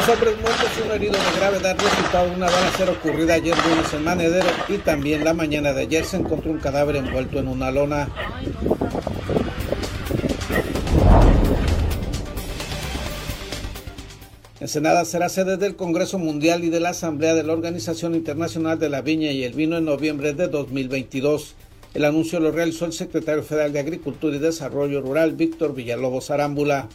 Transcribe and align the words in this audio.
Dos 0.00 0.08
hombres 0.08 0.34
muertos 0.40 0.70
y 0.78 0.86
un 0.86 0.92
herido 0.92 1.12
de 1.12 1.38
gravedad 1.38 1.76
resultado 1.78 2.30
de 2.30 2.36
una 2.36 2.46
balacera 2.46 2.92
ocurrida 2.92 3.34
ayer 3.34 3.54
lunes 3.54 3.92
en 3.92 4.02
Manedero 4.02 4.48
y 4.70 4.78
también 4.78 5.24
la 5.24 5.34
mañana 5.34 5.74
de 5.74 5.82
ayer 5.82 6.06
se 6.06 6.16
encontró 6.16 6.50
un 6.50 6.58
cadáver 6.58 6.96
envuelto 6.96 7.38
en 7.38 7.48
una 7.48 7.70
lona. 7.70 8.08
Ensenada 14.58 15.04
será 15.04 15.28
sede 15.28 15.58
del 15.58 15.76
Congreso 15.76 16.18
Mundial 16.18 16.64
y 16.64 16.70
de 16.70 16.80
la 16.80 16.90
Asamblea 16.90 17.34
de 17.34 17.42
la 17.42 17.52
Organización 17.52 18.14
Internacional 18.14 18.78
de 18.78 18.88
la 18.88 19.02
Viña 19.02 19.32
y 19.32 19.44
el 19.44 19.52
Vino 19.52 19.76
en 19.76 19.84
noviembre 19.84 20.32
de 20.32 20.48
2022. 20.48 21.56
El 21.92 22.06
anuncio 22.06 22.40
lo 22.40 22.52
realizó 22.52 22.86
el 22.86 22.94
secretario 22.94 23.42
federal 23.42 23.74
de 23.74 23.80
Agricultura 23.80 24.34
y 24.34 24.38
Desarrollo 24.38 25.02
Rural, 25.02 25.34
Víctor 25.34 25.74
Villalobos 25.74 26.30
Arámbula. 26.30 26.88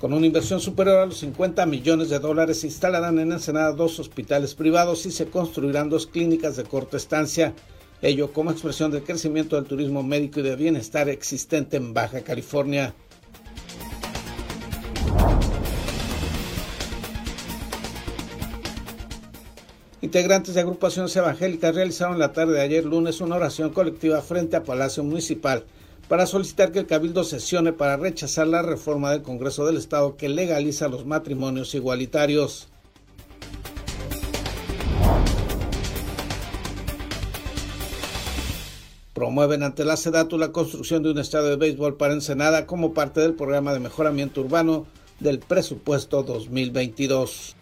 Con 0.00 0.12
una 0.12 0.26
inversión 0.26 0.60
superior 0.60 0.98
a 0.98 1.06
los 1.06 1.18
50 1.18 1.64
millones 1.64 2.10
de 2.10 2.18
dólares, 2.18 2.60
se 2.60 2.66
instalarán 2.66 3.18
en 3.18 3.32
Ensenada 3.32 3.72
dos 3.72 3.98
hospitales 3.98 4.54
privados 4.54 5.06
y 5.06 5.10
se 5.10 5.26
construirán 5.26 5.88
dos 5.88 6.06
clínicas 6.06 6.56
de 6.56 6.64
corta 6.64 6.98
estancia 6.98 7.54
ello 8.02 8.32
como 8.32 8.50
expresión 8.50 8.90
del 8.90 9.04
crecimiento 9.04 9.56
del 9.56 9.64
turismo 9.64 10.02
médico 10.02 10.40
y 10.40 10.42
de 10.42 10.54
bienestar 10.56 11.08
existente 11.08 11.78
en 11.78 11.94
Baja 11.94 12.20
California. 12.20 12.94
Integrantes 20.02 20.54
de 20.54 20.60
agrupaciones 20.60 21.16
evangélicas 21.16 21.74
realizaron 21.74 22.18
la 22.18 22.32
tarde 22.32 22.52
de 22.52 22.60
ayer 22.60 22.84
lunes 22.84 23.20
una 23.20 23.36
oración 23.36 23.70
colectiva 23.72 24.20
frente 24.20 24.56
a 24.56 24.62
Palacio 24.62 25.02
Municipal 25.02 25.64
para 26.08 26.26
solicitar 26.26 26.72
que 26.72 26.78
el 26.78 26.86
Cabildo 26.86 27.24
sesione 27.24 27.72
para 27.72 27.96
rechazar 27.96 28.46
la 28.46 28.62
reforma 28.62 29.10
del 29.10 29.22
Congreso 29.22 29.66
del 29.66 29.76
Estado 29.76 30.16
que 30.16 30.28
legaliza 30.28 30.88
los 30.88 31.06
matrimonios 31.06 31.74
igualitarios. 31.74 32.68
promueven 39.16 39.62
ante 39.62 39.86
la 39.86 39.96
SEDATU 39.96 40.36
la 40.36 40.52
construcción 40.52 41.02
de 41.02 41.10
un 41.10 41.18
estadio 41.18 41.48
de 41.48 41.56
béisbol 41.56 41.96
para 41.96 42.12
Ensenada 42.12 42.66
como 42.66 42.92
parte 42.92 43.22
del 43.22 43.32
programa 43.32 43.72
de 43.72 43.80
mejoramiento 43.80 44.42
urbano 44.42 44.86
del 45.20 45.38
presupuesto 45.38 46.22
2022. 46.22 47.56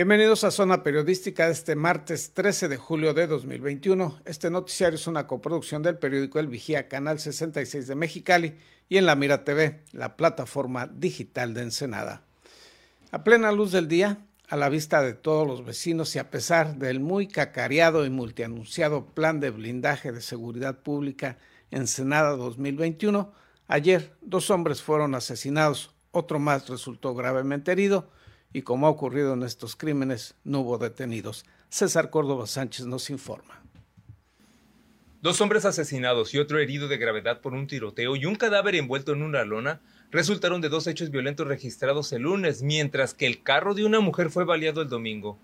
Bienvenidos 0.00 0.44
a 0.44 0.50
Zona 0.50 0.82
Periodística 0.82 1.50
este 1.50 1.76
martes 1.76 2.32
13 2.32 2.68
de 2.68 2.78
julio 2.78 3.12
de 3.12 3.26
2021. 3.26 4.20
Este 4.24 4.48
noticiario 4.48 4.96
es 4.96 5.06
una 5.06 5.26
coproducción 5.26 5.82
del 5.82 5.98
periódico 5.98 6.38
El 6.38 6.46
Vigía, 6.46 6.88
Canal 6.88 7.18
66 7.18 7.86
de 7.86 7.94
Mexicali 7.94 8.54
y 8.88 8.96
en 8.96 9.04
La 9.04 9.14
Mira 9.14 9.44
TV, 9.44 9.82
la 9.92 10.16
plataforma 10.16 10.86
digital 10.86 11.52
de 11.52 11.64
Ensenada. 11.64 12.22
A 13.10 13.24
plena 13.24 13.52
luz 13.52 13.72
del 13.72 13.88
día, 13.88 14.24
a 14.48 14.56
la 14.56 14.70
vista 14.70 15.02
de 15.02 15.12
todos 15.12 15.46
los 15.46 15.66
vecinos 15.66 16.16
y 16.16 16.18
a 16.18 16.30
pesar 16.30 16.76
del 16.76 16.98
muy 17.00 17.28
cacareado 17.28 18.06
y 18.06 18.08
multianunciado 18.08 19.04
plan 19.04 19.38
de 19.38 19.50
blindaje 19.50 20.12
de 20.12 20.22
seguridad 20.22 20.78
pública 20.78 21.36
Ensenada 21.70 22.30
2021, 22.36 23.34
ayer 23.68 24.14
dos 24.22 24.48
hombres 24.48 24.80
fueron 24.80 25.14
asesinados, 25.14 25.94
otro 26.10 26.38
más 26.38 26.70
resultó 26.70 27.14
gravemente 27.14 27.70
herido, 27.70 28.08
y 28.52 28.62
como 28.62 28.86
ha 28.86 28.90
ocurrido 28.90 29.34
en 29.34 29.42
estos 29.42 29.76
crímenes, 29.76 30.34
no 30.44 30.60
hubo 30.60 30.78
detenidos. 30.78 31.44
César 31.68 32.10
Córdoba 32.10 32.46
Sánchez 32.46 32.86
nos 32.86 33.10
informa. 33.10 33.62
Dos 35.22 35.40
hombres 35.40 35.66
asesinados 35.66 36.32
y 36.32 36.38
otro 36.38 36.58
herido 36.58 36.88
de 36.88 36.96
gravedad 36.96 37.40
por 37.40 37.52
un 37.52 37.66
tiroteo 37.66 38.16
y 38.16 38.24
un 38.24 38.36
cadáver 38.36 38.74
envuelto 38.74 39.12
en 39.12 39.22
una 39.22 39.44
lona 39.44 39.80
resultaron 40.10 40.60
de 40.60 40.70
dos 40.70 40.86
hechos 40.86 41.10
violentos 41.10 41.46
registrados 41.46 42.12
el 42.12 42.22
lunes, 42.22 42.62
mientras 42.62 43.14
que 43.14 43.26
el 43.26 43.42
carro 43.42 43.74
de 43.74 43.84
una 43.84 44.00
mujer 44.00 44.30
fue 44.30 44.44
baleado 44.44 44.82
el 44.82 44.88
domingo. 44.88 45.38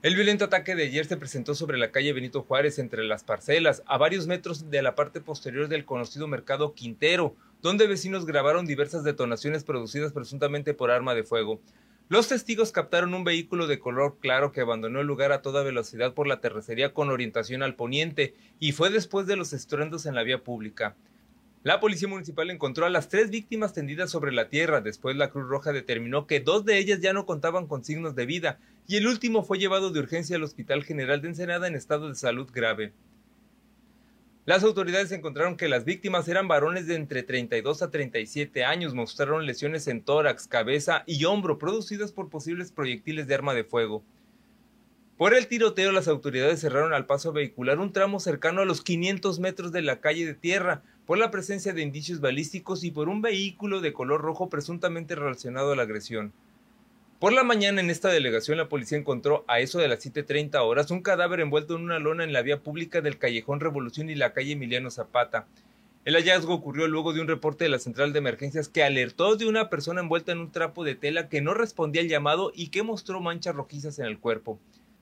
El 0.00 0.14
violento 0.14 0.44
ataque 0.44 0.76
de 0.76 0.84
ayer 0.84 1.06
se 1.06 1.16
presentó 1.16 1.56
sobre 1.56 1.76
la 1.76 1.90
calle 1.90 2.12
Benito 2.12 2.42
Juárez 2.42 2.78
entre 2.78 3.02
las 3.02 3.24
parcelas, 3.24 3.82
a 3.86 3.98
varios 3.98 4.28
metros 4.28 4.70
de 4.70 4.82
la 4.82 4.94
parte 4.94 5.20
posterior 5.20 5.66
del 5.66 5.84
conocido 5.84 6.28
mercado 6.28 6.74
Quintero, 6.74 7.34
donde 7.62 7.86
vecinos 7.86 8.26
grabaron 8.26 8.66
diversas 8.66 9.04
detonaciones 9.04 9.64
producidas 9.64 10.12
presuntamente 10.12 10.74
por 10.74 10.90
arma 10.90 11.14
de 11.14 11.24
fuego. 11.24 11.60
Los 12.08 12.28
testigos 12.28 12.72
captaron 12.72 13.12
un 13.12 13.24
vehículo 13.24 13.66
de 13.66 13.78
color 13.78 14.16
claro 14.18 14.50
que 14.50 14.62
abandonó 14.62 15.00
el 15.00 15.06
lugar 15.06 15.30
a 15.30 15.42
toda 15.42 15.62
velocidad 15.62 16.14
por 16.14 16.26
la 16.26 16.40
terracería 16.40 16.94
con 16.94 17.10
orientación 17.10 17.62
al 17.62 17.74
poniente 17.74 18.34
y 18.58 18.72
fue 18.72 18.88
después 18.88 19.26
de 19.26 19.36
los 19.36 19.52
estruendos 19.52 20.06
en 20.06 20.14
la 20.14 20.22
vía 20.22 20.42
pública. 20.42 20.96
La 21.64 21.80
policía 21.80 22.08
municipal 22.08 22.50
encontró 22.50 22.86
a 22.86 22.90
las 22.90 23.10
tres 23.10 23.30
víctimas 23.30 23.74
tendidas 23.74 24.10
sobre 24.10 24.32
la 24.32 24.48
tierra. 24.48 24.80
Después 24.80 25.16
la 25.16 25.28
Cruz 25.28 25.48
Roja 25.48 25.72
determinó 25.72 26.26
que 26.26 26.40
dos 26.40 26.64
de 26.64 26.78
ellas 26.78 27.00
ya 27.00 27.12
no 27.12 27.26
contaban 27.26 27.66
con 27.66 27.84
signos 27.84 28.14
de 28.14 28.24
vida 28.24 28.58
y 28.86 28.96
el 28.96 29.06
último 29.06 29.42
fue 29.42 29.58
llevado 29.58 29.90
de 29.90 30.00
urgencia 30.00 30.36
al 30.36 30.44
Hospital 30.44 30.84
General 30.84 31.20
de 31.20 31.28
Ensenada 31.28 31.66
en 31.66 31.74
estado 31.74 32.08
de 32.08 32.14
salud 32.14 32.48
grave. 32.50 32.92
Las 34.48 34.64
autoridades 34.64 35.12
encontraron 35.12 35.58
que 35.58 35.68
las 35.68 35.84
víctimas 35.84 36.26
eran 36.26 36.48
varones 36.48 36.86
de 36.86 36.94
entre 36.94 37.22
32 37.22 37.82
a 37.82 37.90
37 37.90 38.64
años, 38.64 38.94
mostraron 38.94 39.44
lesiones 39.44 39.86
en 39.88 40.00
tórax, 40.00 40.48
cabeza 40.48 41.02
y 41.04 41.26
hombro 41.26 41.58
producidas 41.58 42.12
por 42.12 42.30
posibles 42.30 42.72
proyectiles 42.72 43.26
de 43.26 43.34
arma 43.34 43.52
de 43.52 43.64
fuego. 43.64 44.02
Por 45.18 45.34
el 45.34 45.48
tiroteo, 45.48 45.92
las 45.92 46.08
autoridades 46.08 46.60
cerraron 46.60 46.94
al 46.94 47.04
paso 47.04 47.30
vehicular 47.30 47.78
un 47.78 47.92
tramo 47.92 48.20
cercano 48.20 48.62
a 48.62 48.64
los 48.64 48.80
500 48.80 49.38
metros 49.38 49.70
de 49.70 49.82
la 49.82 50.00
calle 50.00 50.24
de 50.24 50.32
tierra, 50.32 50.80
por 51.04 51.18
la 51.18 51.30
presencia 51.30 51.74
de 51.74 51.82
indicios 51.82 52.22
balísticos 52.22 52.84
y 52.84 52.90
por 52.90 53.10
un 53.10 53.20
vehículo 53.20 53.82
de 53.82 53.92
color 53.92 54.22
rojo 54.22 54.48
presuntamente 54.48 55.14
relacionado 55.14 55.72
a 55.72 55.76
la 55.76 55.82
agresión. 55.82 56.32
Por 57.18 57.32
la 57.32 57.42
mañana 57.42 57.80
en 57.80 57.90
esta 57.90 58.10
delegación 58.10 58.58
la 58.58 58.68
policía 58.68 58.96
encontró 58.96 59.44
a 59.48 59.58
eso 59.58 59.80
de 59.80 59.88
las 59.88 60.06
7.30 60.06 60.54
horas 60.60 60.92
un 60.92 61.02
cadáver 61.02 61.40
envuelto 61.40 61.74
en 61.74 61.82
una 61.82 61.98
lona 61.98 62.22
en 62.22 62.32
la 62.32 62.42
vía 62.42 62.60
pública 62.60 63.00
del 63.00 63.18
callejón 63.18 63.58
Revolución 63.58 64.08
y 64.08 64.14
la 64.14 64.32
calle 64.32 64.52
Emiliano 64.52 64.88
Zapata. 64.88 65.48
El 66.04 66.14
hallazgo 66.14 66.54
ocurrió 66.54 66.86
luego 66.86 67.12
de 67.12 67.20
un 67.20 67.26
reporte 67.26 67.64
de 67.64 67.70
la 67.70 67.80
central 67.80 68.12
de 68.12 68.20
emergencias 68.20 68.68
que 68.68 68.84
alertó 68.84 69.34
de 69.34 69.48
una 69.48 69.68
persona 69.68 70.00
envuelta 70.00 70.30
en 70.30 70.38
un 70.38 70.52
trapo 70.52 70.84
de 70.84 70.94
tela 70.94 71.28
que 71.28 71.40
no 71.40 71.54
respondía 71.54 72.02
al 72.02 72.08
llamado 72.08 72.52
y 72.54 72.68
que 72.68 72.84
mostró 72.84 73.20
manchas 73.20 73.56
rojizas 73.56 73.98
en 73.98 74.06
el 74.06 74.20
cuerpo. 74.20 74.60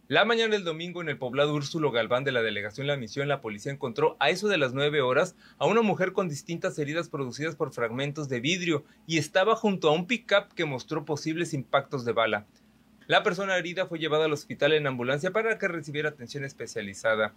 La 0.08 0.24
mañana 0.24 0.54
del 0.54 0.62
domingo 0.62 1.02
en 1.02 1.08
el 1.08 1.18
poblado 1.18 1.52
Úrsulo 1.52 1.90
Galván 1.90 2.22
de 2.22 2.30
la 2.30 2.40
delegación 2.40 2.86
La 2.86 2.96
Misión, 2.96 3.26
la 3.26 3.40
policía 3.40 3.72
encontró 3.72 4.16
a 4.20 4.30
eso 4.30 4.46
de 4.46 4.56
las 4.56 4.72
nueve 4.72 5.00
horas 5.00 5.34
a 5.58 5.66
una 5.66 5.82
mujer 5.82 6.12
con 6.12 6.28
distintas 6.28 6.78
heridas 6.78 7.08
producidas 7.08 7.56
por 7.56 7.72
fragmentos 7.72 8.28
de 8.28 8.38
vidrio 8.38 8.84
y 9.08 9.18
estaba 9.18 9.56
junto 9.56 9.88
a 9.88 9.92
un 9.92 10.06
pick-up 10.06 10.54
que 10.54 10.64
mostró 10.64 11.04
posibles 11.04 11.52
impactos 11.54 12.04
de 12.04 12.12
bala. 12.12 12.46
La 13.08 13.24
persona 13.24 13.56
herida 13.56 13.86
fue 13.86 13.98
llevada 13.98 14.26
al 14.26 14.32
hospital 14.32 14.74
en 14.74 14.86
ambulancia 14.86 15.32
para 15.32 15.58
que 15.58 15.66
recibiera 15.66 16.10
atención 16.10 16.44
especializada. 16.44 17.34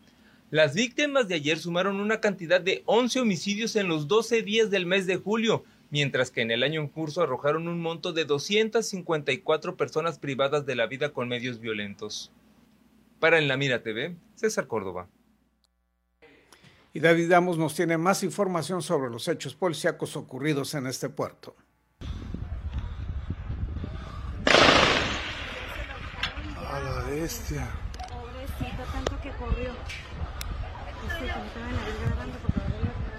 Las 0.52 0.76
víctimas 0.76 1.28
de 1.28 1.36
ayer 1.36 1.58
sumaron 1.58 2.00
una 2.00 2.22
cantidad 2.22 2.62
de 2.62 2.84
11 2.86 3.22
homicidios 3.22 3.76
en 3.78 3.88
los 3.88 4.08
12 4.08 4.44
días 4.44 4.70
del 4.70 4.86
mes 4.86 5.08
de 5.08 5.16
julio, 5.16 5.64
mientras 5.90 6.30
que 6.30 6.42
en 6.42 6.52
el 6.52 6.62
año 6.62 6.82
en 6.82 6.88
curso 6.88 7.24
arrojaron 7.24 7.68
un 7.68 7.82
monto 7.82 8.14
de 8.14 8.26
254 8.26 9.76
personas 9.76 10.20
privadas 10.20 10.68
de 10.68 10.76
la 10.76 10.86
vida 10.86 11.10
con 11.14 11.28
medios 11.28 11.60
violentos. 11.60 12.32
Para 13.20 13.38
En 13.38 13.48
la 13.50 13.58
Mira 13.58 13.84
TV, 13.84 14.16
César 14.36 14.68
Córdoba. 14.68 15.10
Y 16.94 17.02
David 17.02 17.30
Damos 17.30 17.58
nos 17.58 17.76
tiene 17.76 17.98
más 17.98 18.24
información 18.24 18.82
sobre 18.82 19.12
los 19.12 19.28
hechos 19.28 19.56
policíacos 19.56 20.16
ocurridos 20.16 20.74
en 20.74 20.88
este 20.88 21.10
puerto. 21.10 21.56
A 26.58 26.80
la 26.80 27.04
bestia. 27.10 27.68
Pobrecito, 28.10 28.84
tanto 28.92 29.20
que 29.22 29.32
corrió. 29.32 29.72
Este, 31.08 31.26
estaban 31.26 31.50
grabando 32.06 32.38
porque 32.40 32.60
lo 32.60 32.66
había 32.66 33.10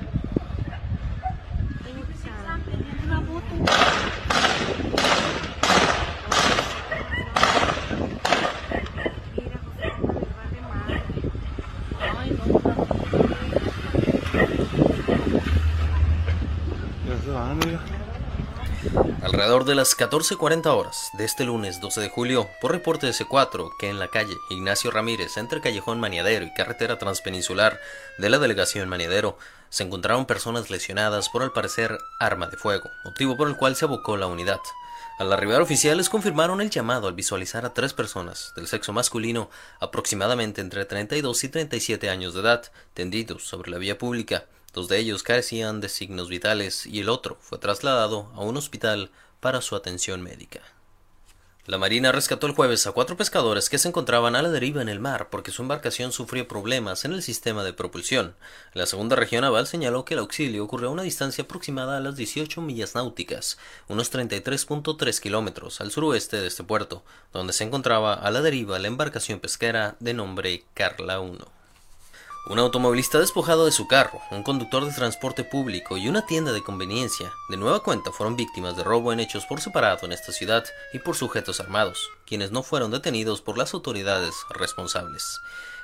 Alrededor 19.40 19.64
de 19.64 19.74
las 19.74 19.96
14.40 19.96 20.66
horas 20.66 21.08
de 21.14 21.24
este 21.24 21.44
lunes 21.44 21.80
12 21.80 22.02
de 22.02 22.10
julio, 22.10 22.50
por 22.60 22.72
reporte 22.72 23.06
de 23.06 23.14
C4, 23.14 23.70
que 23.78 23.88
en 23.88 23.98
la 23.98 24.08
calle 24.08 24.34
Ignacio 24.50 24.90
Ramírez, 24.90 25.38
entre 25.38 25.62
Callejón 25.62 25.98
Maniadero 25.98 26.44
y 26.44 26.52
carretera 26.52 26.98
transpeninsular 26.98 27.80
de 28.18 28.28
la 28.28 28.38
delegación 28.38 28.90
Maniadero, 28.90 29.38
se 29.70 29.82
encontraron 29.84 30.26
personas 30.26 30.68
lesionadas 30.68 31.30
por 31.30 31.42
al 31.42 31.52
parecer 31.52 31.96
arma 32.18 32.48
de 32.48 32.58
fuego, 32.58 32.90
motivo 33.02 33.38
por 33.38 33.48
el 33.48 33.56
cual 33.56 33.76
se 33.76 33.86
abocó 33.86 34.18
la 34.18 34.26
unidad. 34.26 34.60
Al 35.18 35.32
arribar 35.32 35.62
oficiales 35.62 36.10
confirmaron 36.10 36.60
el 36.60 36.68
llamado 36.68 37.08
al 37.08 37.14
visualizar 37.14 37.64
a 37.64 37.72
tres 37.72 37.94
personas 37.94 38.52
del 38.56 38.66
sexo 38.66 38.92
masculino, 38.92 39.48
aproximadamente 39.80 40.60
entre 40.60 40.84
32 40.84 41.44
y 41.44 41.48
37 41.48 42.10
años 42.10 42.34
de 42.34 42.40
edad, 42.40 42.70
tendidos 42.92 43.44
sobre 43.44 43.70
la 43.70 43.78
vía 43.78 43.96
pública. 43.96 44.44
Dos 44.74 44.88
de 44.88 44.98
ellos 44.98 45.22
carecían 45.22 45.80
de 45.80 45.88
signos 45.88 46.28
vitales 46.28 46.86
y 46.86 47.00
el 47.00 47.08
otro 47.08 47.38
fue 47.40 47.58
trasladado 47.58 48.30
a 48.34 48.40
un 48.42 48.58
hospital 48.58 49.10
para 49.40 49.60
su 49.60 49.74
atención 49.76 50.22
médica. 50.22 50.60
La 51.66 51.78
Marina 51.78 52.10
rescató 52.10 52.46
el 52.46 52.54
jueves 52.54 52.86
a 52.86 52.92
cuatro 52.92 53.16
pescadores 53.16 53.68
que 53.68 53.78
se 53.78 53.86
encontraban 53.86 54.34
a 54.34 54.42
la 54.42 54.48
deriva 54.48 54.80
en 54.82 54.88
el 54.88 54.98
mar 54.98 55.28
porque 55.30 55.52
su 55.52 55.62
embarcación 55.62 56.10
sufrió 56.10 56.48
problemas 56.48 57.04
en 57.04 57.12
el 57.12 57.22
sistema 57.22 57.62
de 57.62 57.72
propulsión. 57.72 58.34
La 58.72 58.86
segunda 58.86 59.14
región 59.14 59.42
naval 59.42 59.66
señaló 59.66 60.04
que 60.04 60.14
el 60.14 60.20
auxilio 60.20 60.64
ocurrió 60.64 60.88
a 60.88 60.92
una 60.92 61.02
distancia 61.02 61.44
aproximada 61.44 61.98
a 61.98 62.00
las 62.00 62.16
18 62.16 62.60
millas 62.62 62.94
náuticas, 62.94 63.58
unos 63.88 64.10
33.3 64.12 65.20
kilómetros 65.20 65.80
al 65.80 65.92
suroeste 65.92 66.40
de 66.40 66.48
este 66.48 66.64
puerto, 66.64 67.04
donde 67.32 67.52
se 67.52 67.62
encontraba 67.62 68.14
a 68.14 68.30
la 68.30 68.40
deriva 68.40 68.78
la 68.78 68.88
embarcación 68.88 69.38
pesquera 69.38 69.96
de 70.00 70.14
nombre 70.14 70.64
Carla 70.74 71.20
1. 71.20 71.59
Un 72.46 72.58
automovilista 72.58 73.18
despojado 73.18 73.66
de 73.66 73.70
su 73.70 73.86
carro, 73.86 74.18
un 74.30 74.42
conductor 74.42 74.84
de 74.84 74.92
transporte 74.92 75.44
público 75.44 75.98
y 75.98 76.08
una 76.08 76.24
tienda 76.24 76.52
de 76.52 76.62
conveniencia, 76.62 77.32
de 77.50 77.58
nueva 77.58 77.80
cuenta 77.80 78.12
fueron 78.12 78.34
víctimas 78.34 78.76
de 78.76 78.82
robo 78.82 79.12
en 79.12 79.20
hechos 79.20 79.44
por 79.44 79.60
separado 79.60 80.06
en 80.06 80.12
esta 80.12 80.32
ciudad 80.32 80.64
y 80.94 81.00
por 81.00 81.16
sujetos 81.16 81.60
armados, 81.60 82.10
quienes 82.26 82.50
no 82.50 82.62
fueron 82.62 82.90
detenidos 82.90 83.42
por 83.42 83.58
las 83.58 83.74
autoridades 83.74 84.34
responsables. 84.48 85.40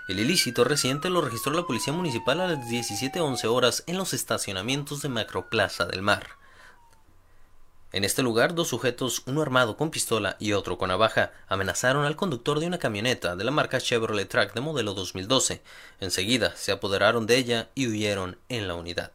El 0.08 0.18
ilícito 0.18 0.64
reciente 0.64 1.10
lo 1.10 1.20
registró 1.20 1.52
la 1.52 1.66
Policía 1.66 1.92
Municipal 1.92 2.40
a 2.40 2.48
las 2.48 2.60
17.11 2.60 3.44
horas 3.44 3.84
en 3.86 3.98
los 3.98 4.14
estacionamientos 4.14 5.02
de 5.02 5.10
Macroplaza 5.10 5.84
del 5.84 6.00
Mar. 6.00 6.26
En 7.96 8.04
este 8.04 8.22
lugar, 8.22 8.54
dos 8.54 8.69
sujetos, 8.69 9.22
uno 9.25 9.40
armado 9.40 9.78
con 9.78 9.90
pistola 9.90 10.37
y 10.38 10.52
otro 10.52 10.76
con 10.76 10.88
navaja, 10.88 11.32
amenazaron 11.48 12.04
al 12.04 12.14
conductor 12.14 12.60
de 12.60 12.66
una 12.66 12.78
camioneta 12.78 13.37
de 13.37 13.44
la 13.44 13.50
marca 13.50 13.81
Chevrolet 13.81 14.28
Track 14.28 14.52
de 14.52 14.60
modelo 14.60 14.93
2012. 14.93 15.62
Enseguida 16.00 16.54
se 16.56 16.72
apoderaron 16.72 17.26
de 17.26 17.38
ella 17.38 17.70
y 17.75 17.88
huyeron 17.88 18.37
en 18.50 18.69
la 18.69 18.75
unidad. 18.75 19.12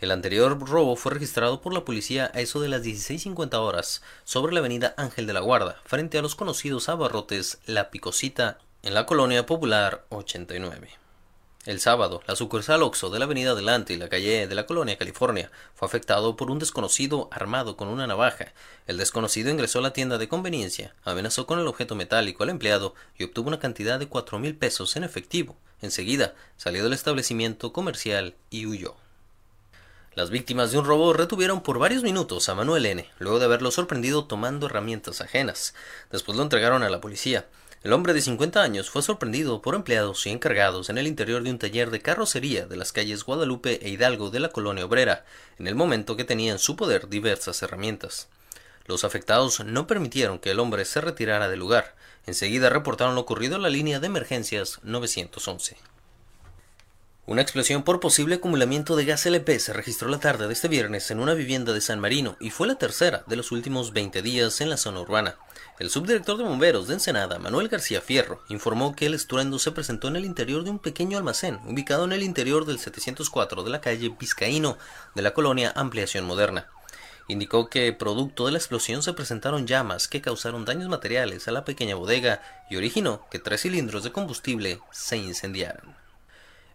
El 0.00 0.10
anterior 0.10 0.60
robo 0.68 0.96
fue 0.96 1.12
registrado 1.12 1.62
por 1.62 1.72
la 1.72 1.86
policía 1.86 2.30
a 2.34 2.40
eso 2.40 2.60
de 2.60 2.68
las 2.68 2.82
16.50 2.82 3.54
horas 3.54 4.02
sobre 4.24 4.52
la 4.52 4.60
avenida 4.60 4.92
Ángel 4.98 5.26
de 5.26 5.32
la 5.32 5.40
Guarda, 5.40 5.80
frente 5.86 6.18
a 6.18 6.22
los 6.22 6.34
conocidos 6.34 6.90
abarrotes 6.90 7.58
La 7.64 7.90
Picosita 7.90 8.58
en 8.82 8.92
la 8.92 9.06
colonia 9.06 9.46
popular 9.46 10.04
89. 10.10 11.01
El 11.64 11.78
sábado, 11.78 12.22
la 12.26 12.34
sucursal 12.34 12.82
Oxo 12.82 13.08
de 13.10 13.20
la 13.20 13.24
avenida 13.24 13.54
Delante 13.54 13.92
y 13.92 13.96
la 13.96 14.08
calle 14.08 14.48
de 14.48 14.54
la 14.56 14.66
colonia 14.66 14.98
California 14.98 15.48
fue 15.76 15.86
afectado 15.86 16.34
por 16.34 16.50
un 16.50 16.58
desconocido 16.58 17.28
armado 17.30 17.76
con 17.76 17.86
una 17.86 18.08
navaja. 18.08 18.52
El 18.88 18.96
desconocido 18.96 19.48
ingresó 19.48 19.78
a 19.78 19.82
la 19.82 19.92
tienda 19.92 20.18
de 20.18 20.26
conveniencia, 20.26 20.92
amenazó 21.04 21.46
con 21.46 21.60
el 21.60 21.68
objeto 21.68 21.94
metálico 21.94 22.42
al 22.42 22.50
empleado 22.50 22.96
y 23.16 23.22
obtuvo 23.22 23.46
una 23.46 23.60
cantidad 23.60 24.00
de 24.00 24.08
cuatro 24.08 24.40
mil 24.40 24.56
pesos 24.56 24.96
en 24.96 25.04
efectivo. 25.04 25.54
Enseguida 25.80 26.34
salió 26.56 26.82
del 26.82 26.94
establecimiento 26.94 27.72
comercial 27.72 28.34
y 28.50 28.66
huyó. 28.66 28.96
Las 30.14 30.30
víctimas 30.30 30.72
de 30.72 30.78
un 30.78 30.84
robo 30.84 31.12
retuvieron 31.12 31.62
por 31.62 31.78
varios 31.78 32.02
minutos 32.02 32.48
a 32.48 32.56
Manuel 32.56 32.86
N., 32.86 33.08
luego 33.20 33.38
de 33.38 33.44
haberlo 33.44 33.70
sorprendido 33.70 34.24
tomando 34.24 34.66
herramientas 34.66 35.20
ajenas. 35.20 35.74
Después 36.10 36.36
lo 36.36 36.42
entregaron 36.42 36.82
a 36.82 36.90
la 36.90 37.00
policía. 37.00 37.46
El 37.82 37.92
hombre 37.92 38.14
de 38.14 38.20
50 38.20 38.62
años 38.62 38.90
fue 38.90 39.02
sorprendido 39.02 39.60
por 39.60 39.74
empleados 39.74 40.24
y 40.26 40.30
encargados 40.30 40.88
en 40.88 40.98
el 40.98 41.08
interior 41.08 41.42
de 41.42 41.50
un 41.50 41.58
taller 41.58 41.90
de 41.90 42.00
carrocería 42.00 42.66
de 42.66 42.76
las 42.76 42.92
calles 42.92 43.24
Guadalupe 43.24 43.84
e 43.84 43.88
Hidalgo 43.88 44.30
de 44.30 44.38
la 44.38 44.50
colonia 44.50 44.84
obrera, 44.84 45.24
en 45.58 45.66
el 45.66 45.74
momento 45.74 46.16
que 46.16 46.22
tenía 46.22 46.52
en 46.52 46.60
su 46.60 46.76
poder 46.76 47.08
diversas 47.08 47.60
herramientas. 47.60 48.28
Los 48.86 49.02
afectados 49.02 49.64
no 49.64 49.88
permitieron 49.88 50.38
que 50.38 50.52
el 50.52 50.60
hombre 50.60 50.84
se 50.84 51.00
retirara 51.00 51.48
del 51.48 51.58
lugar. 51.58 51.96
Enseguida 52.24 52.70
reportaron 52.70 53.16
lo 53.16 53.22
ocurrido 53.22 53.56
a 53.56 53.58
la 53.58 53.68
línea 53.68 53.98
de 53.98 54.06
emergencias 54.06 54.78
911. 54.84 55.76
Una 57.26 57.42
explosión 57.42 57.82
por 57.82 57.98
posible 57.98 58.36
acumulamiento 58.36 58.94
de 58.94 59.06
gas 59.06 59.26
LP 59.26 59.58
se 59.58 59.72
registró 59.72 60.08
la 60.08 60.20
tarde 60.20 60.46
de 60.46 60.52
este 60.52 60.68
viernes 60.68 61.10
en 61.10 61.18
una 61.18 61.34
vivienda 61.34 61.72
de 61.72 61.80
San 61.80 61.98
Marino 61.98 62.36
y 62.38 62.50
fue 62.50 62.68
la 62.68 62.76
tercera 62.76 63.24
de 63.26 63.34
los 63.34 63.50
últimos 63.50 63.92
20 63.92 64.22
días 64.22 64.60
en 64.60 64.70
la 64.70 64.76
zona 64.76 65.00
urbana. 65.00 65.36
El 65.82 65.90
subdirector 65.90 66.36
de 66.36 66.44
bomberos 66.44 66.86
de 66.86 66.94
Ensenada, 66.94 67.40
Manuel 67.40 67.66
García 67.66 68.00
Fierro, 68.00 68.40
informó 68.48 68.94
que 68.94 69.06
el 69.06 69.14
estruendo 69.14 69.58
se 69.58 69.72
presentó 69.72 70.06
en 70.06 70.14
el 70.14 70.24
interior 70.24 70.62
de 70.62 70.70
un 70.70 70.78
pequeño 70.78 71.18
almacén 71.18 71.58
ubicado 71.66 72.04
en 72.04 72.12
el 72.12 72.22
interior 72.22 72.66
del 72.66 72.78
704 72.78 73.64
de 73.64 73.70
la 73.70 73.80
calle 73.80 74.14
Vizcaíno 74.16 74.78
de 75.16 75.22
la 75.22 75.34
colonia 75.34 75.72
Ampliación 75.74 76.24
Moderna. 76.24 76.68
Indicó 77.26 77.68
que 77.68 77.92
producto 77.92 78.46
de 78.46 78.52
la 78.52 78.58
explosión 78.58 79.02
se 79.02 79.12
presentaron 79.12 79.66
llamas 79.66 80.06
que 80.06 80.20
causaron 80.20 80.64
daños 80.64 80.88
materiales 80.88 81.48
a 81.48 81.50
la 81.50 81.64
pequeña 81.64 81.96
bodega 81.96 82.42
y 82.70 82.76
originó 82.76 83.26
que 83.28 83.40
tres 83.40 83.62
cilindros 83.62 84.04
de 84.04 84.12
combustible 84.12 84.78
se 84.92 85.16
incendiaran. 85.16 86.01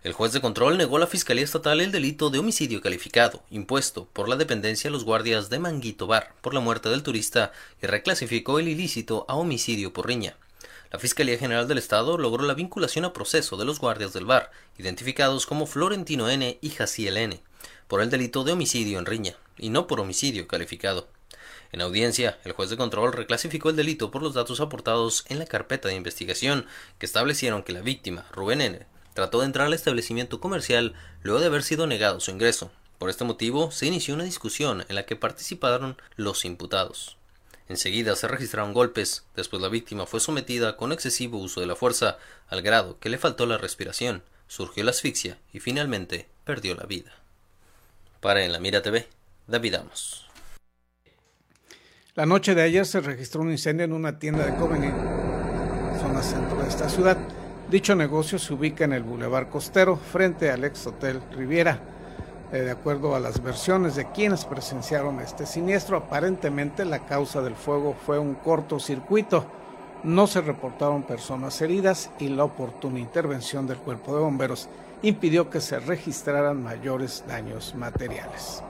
El 0.04 0.14
juez 0.14 0.32
de 0.32 0.42
control 0.42 0.78
negó 0.78 0.98
a 0.98 1.00
la 1.00 1.08
Fiscalía 1.08 1.44
Estatal 1.44 1.82
el 1.82 1.92
delito 1.92 2.30
de 2.30 2.38
homicidio 2.38 2.82
calificado, 2.82 3.44
impuesto 3.50 4.06
por 4.14 4.30
la 4.30 4.36
dependencia 4.36 4.90
a 4.90 4.92
los 4.92 5.04
guardias 5.04 5.50
de 5.50 5.58
Manguito 5.58 6.06
Bar 6.06 6.36
por 6.42 6.54
la 6.54 6.60
muerte 6.60 6.88
del 6.90 7.02
turista 7.02 7.52
y 7.82 7.88
reclasificó 7.88 8.60
el 8.60 8.68
ilícito 8.68 9.26
a 9.28 9.36
homicidio 9.36 9.94
por 9.94 10.06
riña. 10.06 10.36
La 10.92 11.00
Fiscalía 11.00 11.40
General 11.40 11.68
del 11.68 11.80
Estado 11.80 12.18
logró 12.20 12.46
la 12.46 12.54
vinculación 12.54 13.06
a 13.06 13.12
proceso 13.12 13.58
de 13.58 13.66
los 13.66 13.80
guardias 13.80 14.14
del 14.14 14.26
bar, 14.26 14.52
identificados 14.78 15.48
como 15.48 15.66
Florentino 15.66 16.30
N. 16.30 16.60
y 16.62 16.70
Jaciel 16.70 17.18
N., 17.18 17.42
por 17.88 18.02
el 18.02 18.12
delito 18.12 18.44
de 18.44 18.52
homicidio 18.52 19.00
en 19.00 19.06
riña, 19.08 19.36
y 19.58 19.70
no 19.70 19.88
por 19.88 20.00
homicidio 20.00 20.48
calificado. 20.48 21.08
En 21.72 21.82
audiencia, 21.82 22.38
el 22.46 22.54
juez 22.54 22.70
de 22.70 22.78
control 22.78 23.14
reclasificó 23.14 23.72
el 23.72 23.76
delito 23.76 24.12
por 24.12 24.22
los 24.22 24.36
datos 24.36 24.62
aportados 24.62 25.26
en 25.28 25.40
la 25.40 25.46
carpeta 25.46 25.90
de 25.90 25.96
investigación 25.96 26.68
que 27.00 27.08
establecieron 27.08 27.64
que 27.64 27.74
la 27.74 27.82
víctima, 27.82 28.26
Rubén 28.32 28.62
N., 28.62 28.86
trató 29.18 29.40
de 29.40 29.48
entrar 29.48 29.66
al 29.66 29.74
establecimiento 29.74 30.40
comercial 30.40 30.94
luego 31.24 31.40
de 31.40 31.48
haber 31.48 31.64
sido 31.64 31.88
negado 31.88 32.20
su 32.20 32.30
ingreso. 32.30 32.70
Por 33.00 33.10
este 33.10 33.24
motivo, 33.24 33.72
se 33.72 33.88
inició 33.88 34.14
una 34.14 34.26
discusión 34.26 34.86
en 34.88 34.94
la 34.94 35.08
que 35.08 35.16
participaron 35.16 35.98
los 36.18 36.46
imputados. 36.46 37.18
Enseguida 37.68 38.16
se 38.16 38.28
registraron 38.28 38.76
golpes, 38.76 39.24
después 39.36 39.60
la 39.60 39.70
víctima 39.70 40.06
fue 40.06 40.20
sometida 40.20 40.78
con 40.78 40.92
excesivo 40.92 41.40
uso 41.40 41.62
de 41.62 41.66
la 41.66 41.76
fuerza, 41.76 42.20
al 42.48 42.62
grado 42.62 43.00
que 43.00 43.10
le 43.10 43.18
faltó 43.18 43.48
la 43.48 43.58
respiración, 43.58 44.22
surgió 44.48 44.84
la 44.84 44.92
asfixia 44.92 45.40
y 45.52 45.62
finalmente 45.62 46.28
perdió 46.44 46.76
la 46.76 46.86
vida. 46.86 47.12
Para 48.22 48.46
en 48.46 48.52
la 48.52 48.60
Mira 48.60 48.84
TV, 48.84 49.08
David 49.48 49.74
Amos. 49.74 50.28
La 52.14 52.28
noche 52.28 52.54
de 52.54 52.62
ayer 52.62 52.86
se 52.86 53.02
registró 53.02 53.42
un 53.42 53.50
incendio 53.50 53.86
en 53.86 53.94
una 53.94 54.20
tienda 54.20 54.46
de 54.46 54.56
conveniencia, 54.58 55.02
zona 56.00 56.22
centro 56.22 56.62
de 56.62 56.70
esta 56.70 56.88
ciudad. 56.88 57.18
Dicho 57.70 57.96
negocio 57.96 58.40
se 58.40 58.54
ubica 58.54 58.86
en 58.86 58.94
el 58.94 59.04
Boulevard 59.04 59.50
Costero, 59.50 59.98
frente 59.98 60.50
al 60.50 60.64
ex 60.64 60.88
Hotel 60.88 61.22
Riviera. 61.36 61.82
Eh, 62.54 62.60
de 62.60 62.72
acuerdo 62.72 63.14
a 63.14 63.20
las 63.20 63.44
versiones 63.44 63.98
de 63.98 64.10
quienes 64.10 64.46
presenciaron 64.46 65.20
este 65.20 65.46
siniestro, 65.46 65.98
aparentemente 65.98 66.86
la 66.86 67.06
causa 67.06 67.42
del 67.42 67.56
fuego 67.56 67.94
fue 68.06 68.20
un 68.20 68.36
cortocircuito. 68.36 69.46
No 70.06 70.28
se 70.28 70.40
reportaron 70.40 71.04
personas 71.04 71.62
heridas 71.62 72.10
y 72.20 72.30
la 72.30 72.46
oportuna 72.46 73.00
intervención 73.00 73.68
del 73.68 73.80
cuerpo 73.80 74.16
de 74.16 74.22
bomberos 74.22 74.70
impidió 75.02 75.50
que 75.50 75.60
se 75.60 75.78
registraran 75.78 76.64
mayores 76.64 77.26
daños 77.28 77.76
materiales. 77.76 78.64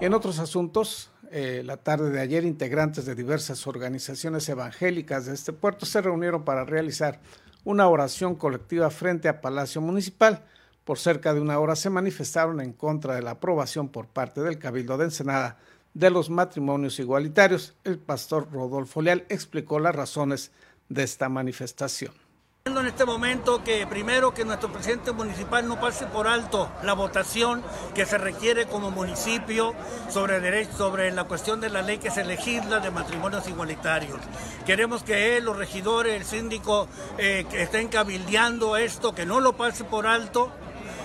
En 0.00 0.14
otros 0.14 0.38
asuntos, 0.38 1.10
eh, 1.32 1.62
la 1.64 1.78
tarde 1.78 2.10
de 2.10 2.20
ayer, 2.20 2.44
integrantes 2.44 3.06
de 3.06 3.16
diversas 3.16 3.66
organizaciones 3.66 4.48
evangélicas 4.48 5.26
de 5.26 5.34
este 5.34 5.52
puerto 5.52 5.84
se 5.84 6.00
reunieron 6.00 6.44
para 6.44 6.64
realizar 6.64 7.18
una 7.64 7.88
oración 7.88 8.34
colectiva 8.34 8.90
frente 8.90 9.28
a 9.28 9.40
Palacio 9.40 9.80
Municipal. 9.80 10.44
Por 10.84 10.98
cerca 10.98 11.34
de 11.34 11.40
una 11.40 11.58
hora 11.58 11.76
se 11.76 11.90
manifestaron 11.90 12.60
en 12.60 12.72
contra 12.72 13.14
de 13.14 13.22
la 13.22 13.32
aprobación 13.32 13.88
por 13.88 14.06
parte 14.06 14.42
del 14.42 14.58
Cabildo 14.58 14.98
de 14.98 15.04
Ensenada 15.04 15.58
de 15.94 16.10
los 16.10 16.30
matrimonios 16.30 16.98
igualitarios. 16.98 17.74
El 17.84 17.98
pastor 17.98 18.50
Rodolfo 18.52 19.00
Leal 19.00 19.24
explicó 19.28 19.78
las 19.78 19.94
razones 19.94 20.52
de 20.88 21.02
esta 21.02 21.28
manifestación 21.28 22.23
en 22.66 22.86
este 22.86 23.04
momento 23.04 23.62
que 23.62 23.86
primero 23.86 24.32
que 24.32 24.42
nuestro 24.46 24.72
presidente 24.72 25.12
municipal 25.12 25.68
no 25.68 25.78
pase 25.78 26.06
por 26.06 26.26
alto 26.26 26.70
la 26.82 26.94
votación 26.94 27.62
que 27.94 28.06
se 28.06 28.16
requiere 28.16 28.64
como 28.64 28.90
municipio 28.90 29.74
sobre 30.08 30.40
derecho, 30.40 30.72
sobre 30.72 31.12
la 31.12 31.24
cuestión 31.24 31.60
de 31.60 31.68
la 31.68 31.82
ley 31.82 31.98
que 31.98 32.10
se 32.10 32.24
legisla 32.24 32.80
de 32.80 32.90
matrimonios 32.90 33.46
igualitarios. 33.48 34.18
Queremos 34.64 35.02
que 35.02 35.36
él, 35.36 35.44
los 35.44 35.58
regidores, 35.58 36.14
el 36.14 36.24
síndico 36.24 36.88
eh, 37.18 37.44
estén 37.52 37.88
cabildeando 37.88 38.78
esto, 38.78 39.14
que 39.14 39.26
no 39.26 39.40
lo 39.40 39.52
pase 39.58 39.84
por 39.84 40.06
alto. 40.06 40.50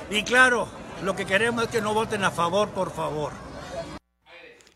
Y 0.10 0.24
claro, 0.24 0.70
lo 1.04 1.14
que 1.14 1.26
queremos 1.26 1.66
es 1.66 1.70
que 1.70 1.82
no 1.82 1.94
voten 1.94 2.24
a 2.24 2.32
favor, 2.32 2.70
por 2.70 2.90
favor. 2.90 3.49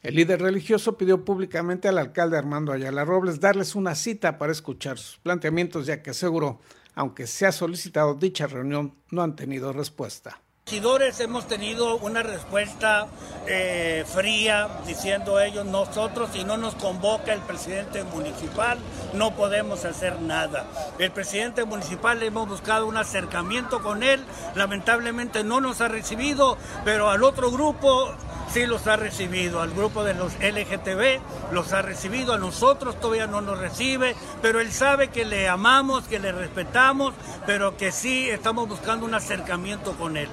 El 0.03 0.15
líder 0.15 0.41
religioso 0.41 0.97
pidió 0.97 1.23
públicamente 1.23 1.87
al 1.87 1.97
alcalde 1.97 2.37
Armando 2.37 2.73
Ayala 2.73 3.05
Robles 3.05 3.39
darles 3.39 3.73
una 3.73 3.95
cita 3.95 4.37
para 4.37 4.51
escuchar 4.51 4.97
sus 4.99 5.17
planteamientos, 5.19 5.85
ya 5.85 6.01
que 6.01 6.09
aseguró, 6.09 6.59
aunque 6.93 7.25
se 7.25 7.45
ha 7.45 7.53
solicitado 7.53 8.13
dicha 8.13 8.45
reunión, 8.45 8.95
no 9.11 9.23
han 9.23 9.37
tenido 9.37 9.71
respuesta 9.71 10.41
regidores 10.65 11.19
hemos 11.19 11.45
tenido 11.47 11.97
una 11.97 12.23
respuesta 12.23 13.07
eh, 13.47 14.05
fría 14.07 14.69
diciendo 14.87 15.39
ellos 15.39 15.65
nosotros 15.65 16.29
si 16.31 16.45
no 16.45 16.55
nos 16.55 16.73
convoca 16.75 17.33
el 17.33 17.41
presidente 17.41 18.03
municipal 18.05 18.79
no 19.13 19.35
podemos 19.35 19.83
hacer 19.85 20.21
nada. 20.21 20.65
El 20.99 21.11
presidente 21.11 21.65
municipal 21.65 22.23
hemos 22.23 22.47
buscado 22.47 22.87
un 22.87 22.97
acercamiento 22.97 23.83
con 23.83 24.03
él, 24.03 24.23
lamentablemente 24.55 25.43
no 25.43 25.59
nos 25.59 25.81
ha 25.81 25.89
recibido, 25.89 26.57
pero 26.85 27.11
al 27.11 27.23
otro 27.23 27.51
grupo 27.51 28.15
sí 28.53 28.67
los 28.67 28.85
ha 28.85 28.95
recibido, 28.97 29.61
al 29.61 29.71
grupo 29.71 30.03
de 30.03 30.13
los 30.13 30.33
LGTB 30.35 31.51
los 31.51 31.73
ha 31.73 31.81
recibido, 31.81 32.33
a 32.33 32.37
nosotros 32.37 32.99
todavía 32.99 33.25
no 33.25 33.41
nos 33.41 33.57
recibe, 33.57 34.15
pero 34.43 34.59
él 34.59 34.71
sabe 34.71 35.07
que 35.07 35.25
le 35.25 35.47
amamos, 35.47 36.03
que 36.03 36.19
le 36.19 36.31
respetamos, 36.31 37.15
pero 37.47 37.77
que 37.77 37.91
sí 37.91 38.29
estamos 38.29 38.69
buscando 38.69 39.05
un 39.05 39.15
acercamiento 39.15 39.93
con 39.93 40.17
él 40.17 40.29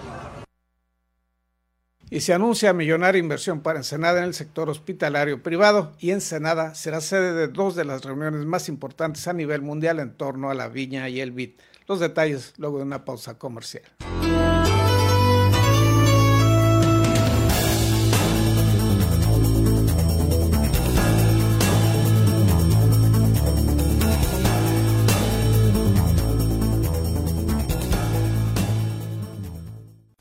y 2.10 2.20
se 2.20 2.34
anuncia 2.34 2.72
millonaria 2.72 3.20
inversión 3.20 3.60
para 3.60 3.78
Ensenada 3.78 4.18
en 4.18 4.24
el 4.24 4.34
sector 4.34 4.68
hospitalario 4.68 5.42
privado 5.44 5.92
y 6.00 6.10
Ensenada 6.10 6.74
será 6.74 7.00
sede 7.00 7.32
de 7.32 7.46
dos 7.46 7.76
de 7.76 7.84
las 7.84 8.04
reuniones 8.04 8.44
más 8.44 8.68
importantes 8.68 9.28
a 9.28 9.32
nivel 9.32 9.62
mundial 9.62 10.00
en 10.00 10.16
torno 10.16 10.50
a 10.50 10.54
la 10.54 10.68
viña 10.68 11.08
y 11.08 11.20
el 11.20 11.30
vid. 11.30 11.52
Los 11.86 12.00
detalles 12.00 12.54
luego 12.58 12.78
de 12.78 12.84
una 12.84 13.04
pausa 13.04 13.38
comercial. 13.38 13.84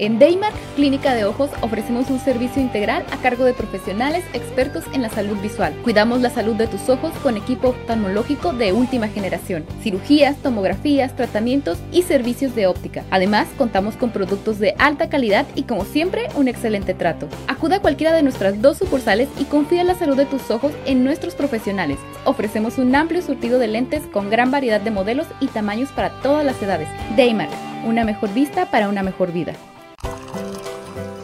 En 0.01 0.17
Daymark 0.17 0.55
Clínica 0.77 1.13
de 1.13 1.25
Ojos 1.25 1.49
ofrecemos 1.59 2.09
un 2.09 2.21
servicio 2.21 2.61
integral 2.61 3.03
a 3.11 3.17
cargo 3.17 3.43
de 3.43 3.53
profesionales 3.53 4.23
expertos 4.31 4.85
en 4.93 5.01
la 5.01 5.09
salud 5.09 5.35
visual. 5.41 5.73
Cuidamos 5.83 6.21
la 6.21 6.29
salud 6.29 6.55
de 6.55 6.67
tus 6.67 6.87
ojos 6.87 7.11
con 7.21 7.35
equipo 7.35 7.67
oftalmológico 7.71 8.53
de 8.53 8.71
última 8.71 9.09
generación, 9.09 9.65
cirugías, 9.83 10.37
tomografías, 10.37 11.13
tratamientos 11.17 11.79
y 11.91 12.03
servicios 12.03 12.55
de 12.55 12.67
óptica. 12.67 13.03
Además, 13.11 13.49
contamos 13.57 13.97
con 13.97 14.11
productos 14.11 14.57
de 14.57 14.73
alta 14.77 15.09
calidad 15.09 15.45
y 15.53 15.63
como 15.63 15.83
siempre, 15.83 16.29
un 16.35 16.47
excelente 16.47 16.93
trato. 16.93 17.27
Acuda 17.47 17.75
a 17.75 17.81
cualquiera 17.81 18.13
de 18.13 18.23
nuestras 18.23 18.61
dos 18.61 18.77
sucursales 18.77 19.27
y 19.37 19.43
confía 19.43 19.81
en 19.81 19.87
la 19.87 19.95
salud 19.95 20.15
de 20.15 20.25
tus 20.25 20.49
ojos 20.49 20.71
en 20.85 21.03
nuestros 21.03 21.35
profesionales. 21.35 21.97
Ofrecemos 22.23 22.77
un 22.77 22.95
amplio 22.95 23.21
surtido 23.21 23.59
de 23.59 23.67
lentes 23.67 24.03
con 24.13 24.29
gran 24.29 24.49
variedad 24.49 24.79
de 24.79 24.91
modelos 24.91 25.27
y 25.41 25.47
tamaños 25.47 25.89
para 25.89 26.21
todas 26.21 26.45
las 26.45 26.61
edades. 26.63 26.87
Daymark, 27.17 27.51
una 27.85 28.05
mejor 28.05 28.33
vista 28.33 28.71
para 28.71 28.87
una 28.87 29.03
mejor 29.03 29.33
vida. 29.33 29.55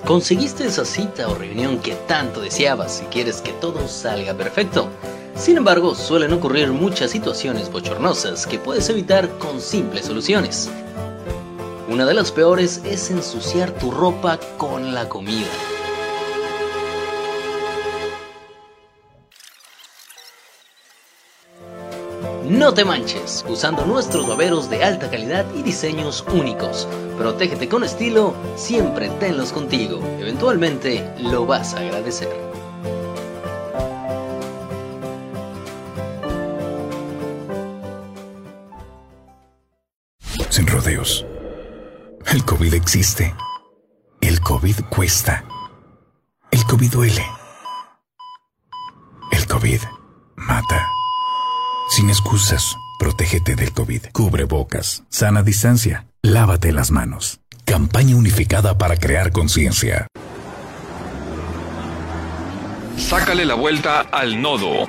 Conseguiste 0.06 0.68
esa 0.68 0.86
cita 0.86 1.28
o 1.28 1.34
reunión 1.34 1.80
que 1.80 1.96
tanto 2.08 2.40
deseabas 2.40 3.02
y 3.02 3.06
quieres 3.06 3.42
que 3.42 3.54
todo 3.54 3.88
salga 3.88 4.36
perfecto. 4.36 4.88
Sin 5.36 5.58
embargo, 5.58 5.96
suelen 5.96 6.32
ocurrir 6.32 6.72
muchas 6.72 7.10
situaciones 7.10 7.72
bochornosas 7.72 8.46
que 8.46 8.60
puedes 8.60 8.88
evitar 8.90 9.28
con 9.40 9.60
simples 9.60 10.06
soluciones. 10.06 10.70
Una 11.90 12.06
de 12.06 12.14
las 12.14 12.32
peores 12.32 12.82
es 12.86 13.10
ensuciar 13.10 13.72
tu 13.72 13.90
ropa 13.90 14.40
con 14.60 14.94
la 14.94 15.10
comida. 15.10 15.50
No 22.50 22.76
te 22.76 22.86
manches 22.86 23.44
usando 23.50 23.86
nuestros 23.86 24.28
baberos 24.28 24.70
de 24.70 24.84
alta 24.84 25.10
calidad 25.10 25.46
y 25.56 25.64
diseños 25.64 26.24
únicos. 26.32 26.88
Protégete 27.18 27.68
con 27.68 27.84
estilo, 27.84 28.36
siempre 28.56 29.10
tenlos 29.20 29.52
contigo. 29.52 30.00
Eventualmente 30.20 31.12
lo 31.18 31.48
vas 31.48 31.74
a 31.74 31.80
agradecer. 31.80 32.30
Sin 40.50 40.68
rodeos. 40.68 41.26
El 42.32 42.46
COVID 42.46 42.76
existe. 42.76 43.34
El 44.22 44.40
COVID 44.42 44.76
cuesta. 44.90 45.44
El 46.52 46.64
COVID 46.66 46.92
duele. 46.92 47.26
El 49.32 49.48
COVID 49.48 49.82
mata. 50.36 50.95
Sin 52.06 52.12
excusas, 52.12 52.78
protégete 53.00 53.56
del 53.56 53.72
COVID. 53.72 54.12
Cubre 54.14 54.44
bocas, 54.44 55.04
sana 55.10 55.42
distancia, 55.42 56.06
lávate 56.22 56.72
las 56.72 56.92
manos. 56.92 57.40
Campaña 57.66 58.16
unificada 58.16 58.78
para 58.78 58.96
crear 58.96 59.32
conciencia. 59.32 60.06
Sácale 62.96 63.44
la 63.44 63.56
vuelta 63.56 64.02
al 64.02 64.40
nodo. 64.40 64.88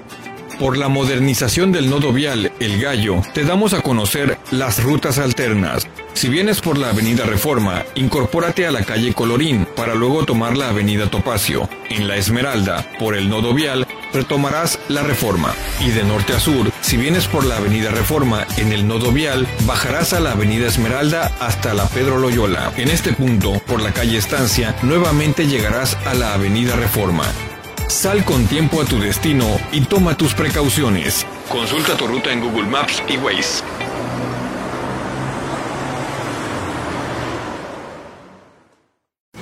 Por 0.59 0.79
la 0.79 0.89
modernización 0.89 1.71
del 1.71 1.91
nodo 1.91 2.15
vial 2.15 2.51
El 2.61 2.81
Gallo, 2.81 3.21
te 3.35 3.45
damos 3.45 3.75
a 3.75 3.83
conocer 3.83 4.39
las 4.51 4.83
rutas 4.83 5.19
alternas. 5.19 5.87
Si 6.15 6.31
vienes 6.31 6.63
por 6.63 6.79
la 6.79 6.89
Avenida 6.89 7.27
Reforma, 7.27 7.85
incorpórate 7.95 8.67
a 8.67 8.71
la 8.71 8.83
calle 8.83 9.13
Colorín 9.13 9.69
para 9.77 9.95
luego 9.95 10.25
tomar 10.25 10.57
la 10.57 10.71
Avenida 10.71 11.11
Topacio. 11.11 11.69
En 11.91 12.09
la 12.09 12.17
Esmeralda, 12.17 12.91
por 12.99 13.15
el 13.15 13.29
nodo 13.29 13.53
vial, 13.53 13.87
retomarás 14.15 14.81
la 14.89 15.03
Reforma. 15.03 15.55
Y 15.85 15.91
de 15.91 16.05
norte 16.05 16.33
a 16.33 16.41
sur, 16.41 16.73
si 16.81 16.97
vienes 16.97 17.27
por 17.27 17.45
la 17.45 17.59
Avenida 17.59 17.91
Reforma 17.91 18.47
en 18.57 18.73
el 18.73 18.89
nodo 18.89 19.13
vial, 19.13 19.47
bajarás 19.67 20.15
a 20.15 20.21
la 20.21 20.33
Avenida 20.33 20.69
Esmeralda 20.69 21.37
hasta 21.39 21.75
la 21.75 21.87
Pedro 21.87 22.17
Loyola. 22.17 22.73
En 22.79 22.89
este 22.89 23.13
punto, 23.13 23.61
por 23.67 23.83
la 23.83 23.93
calle 23.93 24.17
Estancia, 24.17 24.75
nuevamente 24.83 25.47
llegarás 25.47 25.99
a 26.07 26.15
la 26.15 26.33
Avenida 26.33 26.77
Reforma. 26.77 27.25
Sal 27.89 28.25
con 28.25 28.45
tiempo 28.47 28.83
a 28.83 28.85
tu 28.85 28.99
destino 28.99 29.47
y 29.71 29.81
toma 29.83 30.17
tus 30.17 30.35
precauciones. 30.35 31.25
Consulta 31.49 31.97
tu 31.97 32.07
ruta 32.09 32.33
en 32.33 32.41
Google 32.41 32.67
Maps 32.67 33.01
y 33.09 33.17
Waze. 33.17 33.63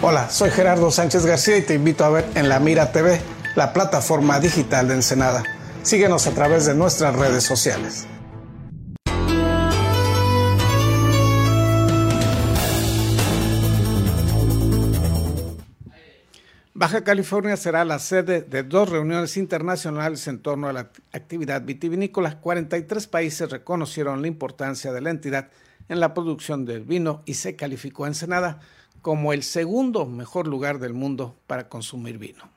Hola, 0.03 0.29
soy 0.29 0.51
Gerardo 0.51 0.91
Sánchez 0.91 1.25
García 1.25 1.57
y 1.57 1.63
te 1.63 1.75
invito 1.75 2.05
a 2.05 2.11
ver 2.11 2.27
en 2.35 2.51
La 2.51 2.61
Mira 2.61 2.93
TV, 2.93 3.19
la 3.57 3.73
plataforma 3.73 4.39
digital 4.39 4.89
de 4.89 4.95
Ensenada. 4.95 5.43
Síguenos 5.83 6.27
a 6.27 6.33
través 6.33 6.67
de 6.67 6.75
nuestras 6.75 7.17
redes 7.17 7.45
sociales. 7.45 8.07
Baja 16.77 17.05
California 17.05 17.57
será 17.57 17.85
la 17.85 18.01
sede 18.01 18.43
de 18.43 18.65
dos 18.65 18.89
reuniones 18.89 19.37
internacionales 19.37 20.27
en 20.27 20.41
torno 20.41 20.69
a 20.69 20.73
la 20.73 20.91
actividad 21.13 21.63
vitivinícola. 21.63 22.41
43 22.41 23.07
países 23.07 23.49
reconocieron 23.49 24.21
la 24.21 24.27
importancia 24.27 24.93
de 24.93 25.01
la 25.01 25.11
entidad 25.11 25.51
en 25.89 26.01
la 26.01 26.15
producción 26.15 26.65
del 26.65 26.83
vino 26.83 27.23
y 27.27 27.35
se 27.35 27.55
calificó 27.55 28.05
a 28.05 28.09
Ensenada 28.09 28.59
como 29.03 29.33
el 29.33 29.45
segundo 29.45 30.05
mejor 30.05 30.49
lugar 30.49 30.81
del 30.81 30.95
mundo 30.95 31.37
para 31.47 31.69
consumir 31.69 32.19
vino. 32.19 32.51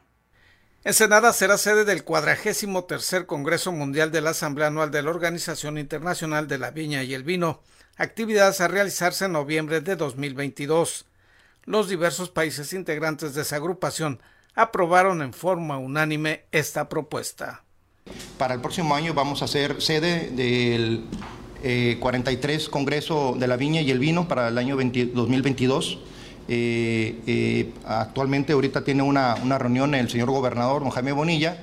Ensenada 0.84 1.32
será 1.32 1.60
sede 1.60 1.86
del 1.86 2.04
43 2.04 3.26
Congreso 3.28 3.72
Mundial 3.72 4.12
de 4.12 4.22
la 4.22 4.32
Asamblea 4.32 4.70
Anual 4.70 4.90
de 4.90 5.04
la 5.04 5.12
Organización 5.12 5.78
Internacional 5.78 6.48
de 6.48 6.58
la 6.58 6.72
Viña 6.72 7.04
y 7.04 7.14
el 7.14 7.24
Vino, 7.24 7.62
actividades 7.98 8.62
a 8.62 8.68
realizarse 8.68 9.26
en 9.26 9.34
noviembre 9.34 9.82
de 9.82 9.96
2022 9.96 11.06
los 11.68 11.90
diversos 11.90 12.30
países 12.30 12.74
integrantes 12.74 13.36
de 13.36 13.42
esa 13.44 13.58
agrupación 13.58 14.20
aprobaron 14.56 15.22
en 15.22 15.34
forma 15.34 15.78
unánime 15.78 16.46
esta 16.52 16.90
propuesta. 16.90 17.64
Para 18.40 18.56
el 18.56 18.62
próximo 18.62 18.96
año 18.96 19.14
vamos 19.14 19.44
a 19.44 19.48
ser 19.48 19.82
sede 19.82 20.32
del 20.32 21.04
43 22.00 22.66
eh, 22.66 22.70
Congreso 22.72 23.36
de 23.38 23.48
la 23.48 23.58
Viña 23.58 23.82
y 23.82 23.92
el 23.92 24.00
Vino 24.00 24.28
para 24.30 24.48
el 24.48 24.58
año 24.58 24.78
2022. 24.78 26.00
Eh, 26.48 27.20
eh, 27.28 27.74
actualmente 27.86 28.54
ahorita 28.54 28.86
tiene 28.86 29.04
una, 29.04 29.36
reunión 29.60 29.94
el 29.94 30.10
señor 30.10 30.32
gobernador, 30.32 30.82
don 30.82 31.16
Bonilla, 31.16 31.62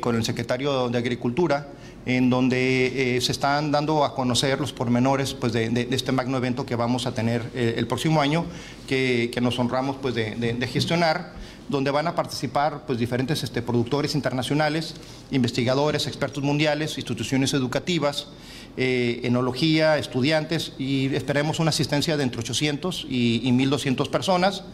con 0.00 0.16
el 0.16 0.24
secretario 0.24 0.88
de 0.88 0.96
Agricultura 0.96 1.68
en 2.06 2.28
donde 2.28 3.16
eh, 3.16 3.20
se 3.20 3.32
están 3.32 3.70
dando 3.70 4.04
a 4.04 4.14
conocer 4.14 4.60
los 4.60 4.72
pormenores 4.72 5.34
pues, 5.34 5.52
de, 5.52 5.88
este 5.90 6.12
magno 6.12 6.36
evento 6.36 6.66
que 6.66 6.76
vamos 6.76 7.06
a 7.06 7.14
tener 7.14 7.50
eh, 7.54 7.74
el 7.76 7.86
próximo 7.86 8.20
año, 8.20 8.44
que, 8.86 9.30
nos 9.40 9.58
honramos 9.58 9.96
pues, 10.00 10.14
de, 10.14 10.68
gestionar, 10.70 11.32
donde 11.68 11.90
van 11.90 12.06
a 12.06 12.14
participar 12.14 12.84
pues, 12.86 12.98
diferentes 12.98 13.42
este, 13.42 13.62
productores 13.62 14.14
internacionales, 14.14 14.94
investigadores, 15.30 16.06
expertos 16.06 16.42
mundiales, 16.42 16.98
instituciones 16.98 17.54
educativas, 17.54 18.28
eh, 18.76 19.20
enología, 19.24 19.96
estudiantes, 19.96 20.72
y 20.78 21.14
esperemos 21.14 21.58
una 21.58 21.70
asistencia 21.70 22.16
de 22.16 22.24
entre 22.24 22.40
800 22.40 23.06
y, 23.08 23.40
y 23.48 23.52
1.200 23.52 24.10
personas. 24.10 24.64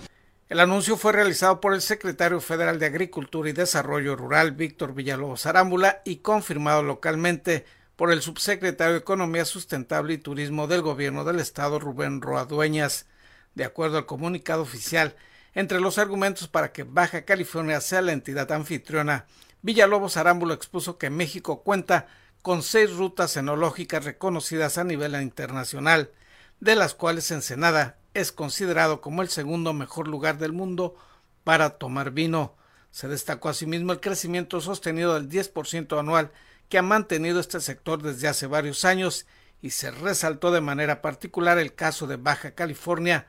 El 0.50 0.58
anuncio 0.58 0.96
fue 0.96 1.12
realizado 1.12 1.60
por 1.60 1.74
el 1.74 1.80
secretario 1.80 2.40
federal 2.40 2.80
de 2.80 2.86
Agricultura 2.86 3.48
y 3.48 3.52
Desarrollo 3.52 4.16
Rural, 4.16 4.50
Víctor 4.50 4.94
Villalobos 4.94 5.46
Arámbula, 5.46 6.02
y 6.04 6.16
confirmado 6.16 6.82
localmente 6.82 7.64
por 7.94 8.10
el 8.10 8.20
subsecretario 8.20 8.94
de 8.94 8.98
Economía 8.98 9.44
Sustentable 9.44 10.14
y 10.14 10.18
Turismo 10.18 10.66
del 10.66 10.82
Gobierno 10.82 11.22
del 11.22 11.38
Estado, 11.38 11.78
Rubén 11.78 12.20
Roa 12.20 12.46
Dueñas. 12.46 13.06
De 13.54 13.62
acuerdo 13.62 13.96
al 13.96 14.06
comunicado 14.06 14.62
oficial, 14.62 15.14
entre 15.54 15.78
los 15.78 15.98
argumentos 15.98 16.48
para 16.48 16.72
que 16.72 16.82
Baja 16.82 17.24
California 17.24 17.80
sea 17.80 18.02
la 18.02 18.10
entidad 18.10 18.50
anfitriona, 18.50 19.26
Villalobos 19.62 20.16
Arámbula 20.16 20.54
expuso 20.54 20.98
que 20.98 21.10
México 21.10 21.62
cuenta 21.62 22.08
con 22.42 22.64
seis 22.64 22.92
rutas 22.96 23.36
enológicas 23.36 24.04
reconocidas 24.04 24.78
a 24.78 24.84
nivel 24.84 25.14
internacional, 25.22 26.10
de 26.58 26.74
las 26.74 26.94
cuales 26.94 27.30
Ensenada 27.30 27.99
es 28.14 28.32
considerado 28.32 29.00
como 29.00 29.22
el 29.22 29.28
segundo 29.28 29.72
mejor 29.72 30.08
lugar 30.08 30.38
del 30.38 30.52
mundo 30.52 30.96
para 31.44 31.70
tomar 31.70 32.10
vino. 32.10 32.54
Se 32.90 33.08
destacó 33.08 33.48
asimismo 33.48 33.92
el 33.92 34.00
crecimiento 34.00 34.60
sostenido 34.60 35.14
del 35.14 35.28
10% 35.28 35.98
anual 35.98 36.32
que 36.68 36.78
ha 36.78 36.82
mantenido 36.82 37.40
este 37.40 37.60
sector 37.60 38.02
desde 38.02 38.28
hace 38.28 38.46
varios 38.46 38.84
años 38.84 39.26
y 39.62 39.70
se 39.70 39.90
resaltó 39.90 40.50
de 40.50 40.60
manera 40.60 41.02
particular 41.02 41.58
el 41.58 41.74
caso 41.74 42.06
de 42.06 42.16
Baja 42.16 42.52
California, 42.52 43.26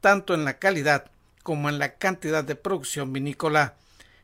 tanto 0.00 0.34
en 0.34 0.44
la 0.44 0.58
calidad 0.58 1.10
como 1.42 1.68
en 1.68 1.78
la 1.78 1.94
cantidad 1.94 2.44
de 2.44 2.56
producción 2.56 3.12
vinícola. 3.12 3.76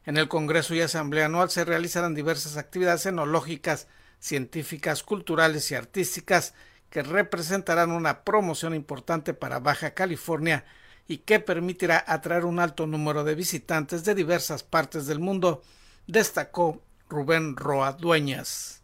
En 0.04 0.16
el 0.16 0.28
Congreso 0.28 0.74
y 0.74 0.80
Asamblea 0.80 1.26
Anual 1.26 1.50
se 1.50 1.64
realizarán 1.64 2.14
diversas 2.14 2.56
actividades 2.56 3.06
enológicas, 3.06 3.86
científicas, 4.18 5.02
culturales 5.02 5.70
y 5.70 5.74
artísticas 5.74 6.54
que 6.90 7.02
representarán 7.02 7.90
una 7.90 8.24
promoción 8.24 8.74
importante 8.74 9.34
para 9.34 9.58
Baja 9.58 9.92
California 9.94 10.64
y 11.06 11.18
que 11.18 11.40
permitirá 11.40 12.02
atraer 12.06 12.44
un 12.44 12.60
alto 12.60 12.86
número 12.86 13.24
de 13.24 13.34
visitantes 13.34 14.04
de 14.04 14.14
diversas 14.14 14.62
partes 14.62 15.06
del 15.06 15.18
mundo, 15.18 15.62
destacó 16.06 16.80
Rubén 17.08 17.56
Roa 17.56 17.92
Dueñas. 17.92 18.80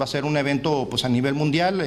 Va 0.00 0.04
a 0.04 0.08
ser 0.08 0.24
un 0.24 0.36
evento 0.36 0.86
pues, 0.88 1.04
a 1.04 1.08
nivel 1.08 1.34
mundial 1.34 1.80
eh, 1.80 1.86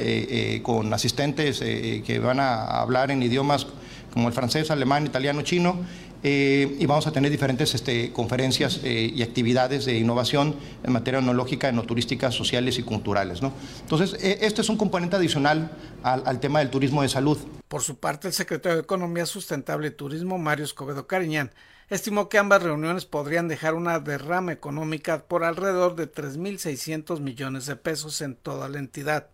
eh, 0.56 0.62
con 0.62 0.92
asistentes 0.92 1.60
eh, 1.62 2.02
que 2.06 2.18
van 2.18 2.40
a 2.40 2.80
hablar 2.80 3.10
en 3.10 3.22
idiomas 3.22 3.66
como 4.12 4.28
el 4.28 4.34
francés, 4.34 4.70
alemán, 4.70 5.06
italiano, 5.06 5.42
chino 5.42 5.80
eh, 6.28 6.76
y 6.80 6.86
vamos 6.86 7.06
a 7.06 7.12
tener 7.12 7.30
diferentes 7.30 7.72
este, 7.76 8.12
conferencias 8.12 8.80
eh, 8.82 9.12
y 9.14 9.22
actividades 9.22 9.84
de 9.84 9.96
innovación 9.96 10.56
en 10.82 10.92
materia 10.92 11.20
enológica, 11.20 11.68
enoturísticas, 11.68 12.34
sociales 12.34 12.80
y 12.80 12.82
culturales. 12.82 13.42
¿no? 13.42 13.52
Entonces, 13.82 14.20
eh, 14.20 14.38
este 14.40 14.60
es 14.62 14.68
un 14.68 14.76
componente 14.76 15.14
adicional 15.14 15.70
al, 16.02 16.24
al, 16.26 16.40
tema 16.40 16.58
del 16.58 16.70
turismo 16.70 17.02
de 17.02 17.08
salud. 17.08 17.38
Por 17.68 17.82
su 17.82 18.00
parte, 18.00 18.26
el 18.26 18.34
secretario 18.34 18.74
de 18.74 18.82
Economía 18.82 19.24
Sustentable 19.24 19.86
y 19.86 19.90
Turismo, 19.92 20.36
Mario 20.36 20.64
Escobedo 20.64 21.06
Cariñán, 21.06 21.52
estimó 21.90 22.28
que 22.28 22.38
ambas 22.38 22.60
reuniones 22.60 23.04
podrían 23.04 23.46
dejar 23.46 23.74
una 23.74 24.00
derrama 24.00 24.50
económica 24.50 25.22
por 25.28 25.44
alrededor 25.44 25.94
de 25.94 26.10
3.600 26.10 27.20
millones 27.20 27.66
de 27.66 27.76
pesos 27.76 28.20
en 28.20 28.34
toda 28.34 28.68
la 28.68 28.80
entidad. 28.80 29.28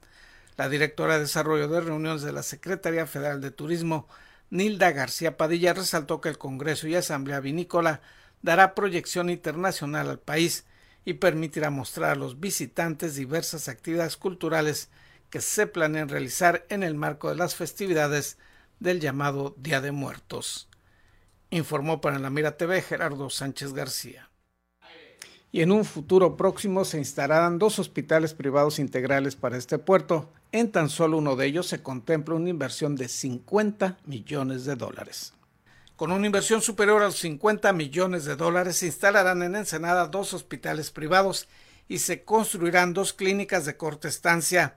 La 0.59 0.68
directora 0.68 1.14
de 1.14 1.20
Desarrollo 1.20 1.68
de 1.68 1.81
Reuniones 1.81 2.20
de 2.20 2.33
la 2.33 2.42
Secretaría 2.42 3.07
Federal 3.07 3.40
de 3.40 3.50
Turismo, 3.50 4.09
Nilda 4.53 4.93
García 4.93 5.38
Padilla 5.38 5.73
resaltó 5.73 6.21
que 6.21 6.29
el 6.29 6.37
Congreso 6.37 6.87
y 6.87 6.95
Asamblea 6.95 7.41
Vinícola 7.41 8.03
dará 8.43 8.75
proyección 8.75 9.31
internacional 9.31 10.11
al 10.11 10.19
país 10.19 10.67
y 11.07 11.15
permitirá 11.15 11.71
mostrar 11.71 12.11
a 12.11 12.17
los 12.17 12.38
visitantes 12.38 13.15
diversas 13.15 13.69
actividades 13.69 14.19
culturales 14.19 14.91
que 15.31 15.41
se 15.41 15.67
planean 15.67 16.11
realizar 16.11 16.67
en 16.69 16.83
el 16.83 16.95
marco 16.95 17.31
de 17.31 17.37
las 17.37 17.55
festividades 17.55 18.37
del 18.79 19.01
llamado 19.01 19.55
Día 19.57 19.81
de 19.81 19.91
Muertos. 19.91 20.69
Informó 21.49 22.03
para 22.03 22.19
la 22.19 22.29
Mira 22.29 22.59
TV 22.59 22.83
Gerardo 22.83 23.31
Sánchez 23.31 23.73
García. 23.73 24.32
Y 25.55 25.61
en 25.61 25.71
un 25.71 25.85
futuro 25.85 26.35
próximo 26.38 26.87
se 26.87 26.97
instalarán 26.97 27.59
dos 27.59 27.79
hospitales 27.79 28.33
privados 28.33 28.79
integrales 28.79 29.37
para 29.37 29.59
este 29.59 29.79
puerto, 29.79 30.33
en 30.51 30.73
tan 30.73 30.88
solo 30.88 31.19
uno 31.19 31.37
de 31.37 31.45
ellos 31.45 31.67
se 31.67 31.83
contempla 31.83 32.35
una 32.35 32.49
inversión 32.49 32.97
de 32.97 33.07
50 33.07 33.99
millones 34.07 34.65
de 34.65 34.77
dólares. 34.77 35.35
Con 35.95 36.11
una 36.11 36.25
inversión 36.25 36.62
superior 36.62 37.03
a 37.03 37.07
los 37.07 37.19
50 37.19 37.71
millones 37.75 38.25
de 38.25 38.35
dólares 38.35 38.77
se 38.77 38.87
instalarán 38.87 39.43
en 39.43 39.55
Ensenada 39.55 40.07
dos 40.07 40.33
hospitales 40.33 40.91
privados 40.91 41.49
y 41.87 41.99
se 41.99 42.25
construirán 42.25 42.95
dos 42.95 43.12
clínicas 43.12 43.67
de 43.67 43.77
corta 43.77 44.09
estancia. 44.09 44.77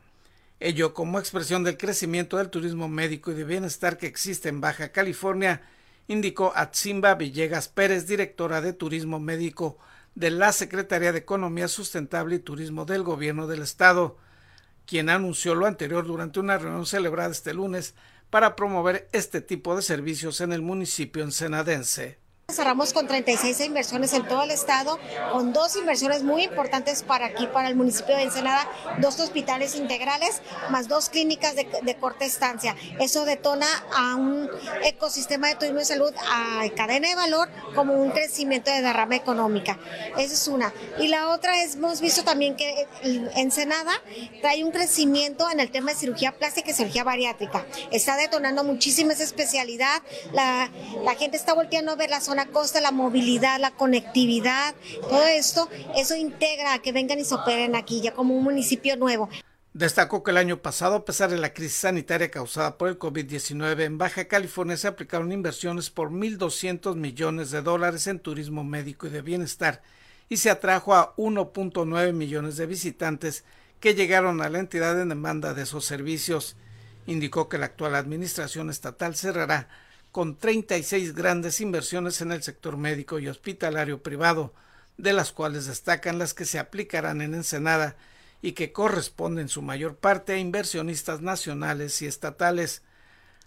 Ello 0.59 0.93
como 0.93 1.19
expresión 1.19 1.63
del 1.63 1.77
crecimiento 1.77 2.35
del 2.35 2.49
turismo 2.49 2.89
médico 2.89 3.31
y 3.31 3.35
de 3.35 3.45
bienestar 3.45 3.97
que 3.97 4.07
existe 4.07 4.49
en 4.49 4.59
Baja 4.59 4.89
California, 4.89 5.61
indicó 6.09 6.51
Atzimba 6.53 7.15
Villegas 7.15 7.69
Pérez, 7.69 8.07
directora 8.07 8.59
de 8.59 8.73
Turismo 8.73 9.21
Médico 9.21 9.77
de 10.15 10.31
la 10.31 10.51
Secretaría 10.51 11.11
de 11.11 11.19
Economía 11.19 11.67
Sustentable 11.67 12.37
y 12.37 12.39
Turismo 12.39 12.85
del 12.85 13.03
Gobierno 13.03 13.47
del 13.47 13.61
Estado 13.61 14.17
quien 14.85 15.09
anunció 15.09 15.55
lo 15.55 15.65
anterior 15.65 16.05
durante 16.05 16.39
una 16.39 16.57
reunión 16.57 16.85
celebrada 16.85 17.31
este 17.31 17.53
lunes 17.53 17.95
para 18.29 18.55
promover 18.55 19.09
este 19.11 19.41
tipo 19.41 19.75
de 19.75 19.81
servicios 19.81 20.41
en 20.41 20.53
el 20.53 20.61
municipio 20.61 21.23
ensenadense. 21.23 22.19
Cerramos 22.47 22.93
con 22.93 23.07
36 23.07 23.59
inversiones 23.61 24.13
en 24.13 24.27
todo 24.27 24.43
el 24.43 24.51
estado, 24.51 24.99
con 25.31 25.51
dos 25.51 25.75
inversiones 25.75 26.21
muy 26.21 26.43
importantes 26.43 27.01
para 27.01 27.25
aquí, 27.25 27.47
para 27.47 27.69
el 27.69 27.75
municipio 27.75 28.15
de 28.15 28.21
Ensenada, 28.21 28.69
dos 28.99 29.19
hospitales 29.19 29.75
integrales, 29.75 30.43
más 30.69 30.87
dos 30.87 31.09
clínicas 31.09 31.55
de, 31.55 31.67
de 31.81 31.95
corta 31.95 32.23
estancia. 32.23 32.75
Eso 32.99 33.25
detona 33.25 33.65
a 33.97 34.15
un 34.15 34.47
ecosistema 34.83 35.47
de 35.47 35.55
turismo 35.55 35.81
y 35.81 35.85
salud, 35.85 36.13
a 36.31 36.63
cadena 36.77 37.09
de 37.09 37.15
valor, 37.15 37.49
como 37.73 37.95
un 37.95 38.11
crecimiento 38.11 38.69
de 38.69 38.83
derrama 38.83 39.15
económica. 39.15 39.79
Esa 40.15 40.35
es 40.35 40.47
una. 40.47 40.71
Y 40.99 41.07
la 41.07 41.29
otra 41.29 41.63
es, 41.63 41.73
hemos 41.73 41.99
visto 41.99 42.23
también 42.23 42.55
que 42.55 42.87
Ensenada 43.35 43.93
trae 44.41 44.63
un 44.63 44.69
crecimiento 44.71 45.49
en 45.49 45.59
el 45.59 45.71
tema 45.71 45.93
de 45.93 45.97
cirugía 45.97 46.31
plástica 46.31 46.69
y 46.69 46.73
cirugía 46.75 47.03
bariátrica. 47.03 47.65
Está 47.91 48.17
detonando 48.17 48.63
muchísima 48.63 49.13
especialidad. 49.13 50.03
La, 50.31 50.69
la 51.03 51.15
gente 51.15 51.37
está 51.37 51.55
volteando 51.55 51.91
a 51.91 51.95
ver 51.95 52.11
la 52.11 52.21
zona 52.21 52.34
costa, 52.43 52.81
la 52.81 52.91
movilidad, 52.91 53.59
la 53.59 53.71
conectividad, 53.71 54.75
todo 55.09 55.25
esto, 55.25 55.69
eso 55.95 56.15
integra 56.15 56.73
a 56.73 56.79
que 56.79 56.91
vengan 56.91 57.19
y 57.19 57.23
se 57.23 57.35
operen 57.35 57.75
aquí 57.75 58.01
ya 58.01 58.13
como 58.13 58.35
un 58.35 58.43
municipio 58.43 58.97
nuevo. 58.97 59.29
Destacó 59.73 60.23
que 60.23 60.31
el 60.31 60.37
año 60.37 60.61
pasado, 60.61 60.95
a 60.95 61.05
pesar 61.05 61.29
de 61.29 61.37
la 61.37 61.53
crisis 61.53 61.79
sanitaria 61.79 62.31
causada 62.31 62.77
por 62.77 62.89
el 62.89 62.99
COVID-19, 62.99 63.83
en 63.83 63.97
Baja 63.97 64.25
California 64.25 64.77
se 64.77 64.87
aplicaron 64.87 65.31
inversiones 65.31 65.89
por 65.89 66.11
1.200 66.11 66.95
millones 66.95 67.51
de 67.51 67.61
dólares 67.61 68.07
en 68.07 68.19
turismo 68.19 68.63
médico 68.63 69.07
y 69.07 69.09
de 69.09 69.21
bienestar 69.21 69.81
y 70.29 70.37
se 70.37 70.49
atrajo 70.49 70.95
a 70.95 71.15
1.9 71.17 72.13
millones 72.13 72.57
de 72.57 72.65
visitantes 72.65 73.43
que 73.79 73.93
llegaron 73.93 74.41
a 74.41 74.49
la 74.49 74.59
entidad 74.59 74.99
en 75.01 75.09
demanda 75.09 75.53
de 75.53 75.63
esos 75.63 75.85
servicios. 75.85 76.55
Indicó 77.05 77.49
que 77.49 77.57
la 77.57 77.67
actual 77.67 77.95
administración 77.95 78.69
estatal 78.69 79.15
cerrará 79.15 79.67
con 80.15 80.37
36 80.37 81.13
grandes 81.13 81.59
inversiones 81.59 82.21
en 82.21 82.31
el 82.31 82.41
sector 82.41 82.77
médico 82.77 83.19
y 83.19 83.27
hospitalario 83.27 84.01
privado, 84.01 84.53
de 84.95 85.11
las 85.11 85.33
cuales 85.33 85.65
destacan 85.65 86.19
las 86.19 86.33
que 86.33 86.45
se 86.45 86.57
aplicarán 86.57 87.19
en 87.19 87.33
Ensenada 87.33 87.97
y 88.41 88.53
que 88.53 88.71
corresponden 88.71 89.49
su 89.49 89.61
mayor 89.61 89.97
parte 89.97 90.31
a 90.31 90.37
inversionistas 90.37 91.19
nacionales 91.19 92.01
y 92.01 92.05
estatales. 92.07 92.81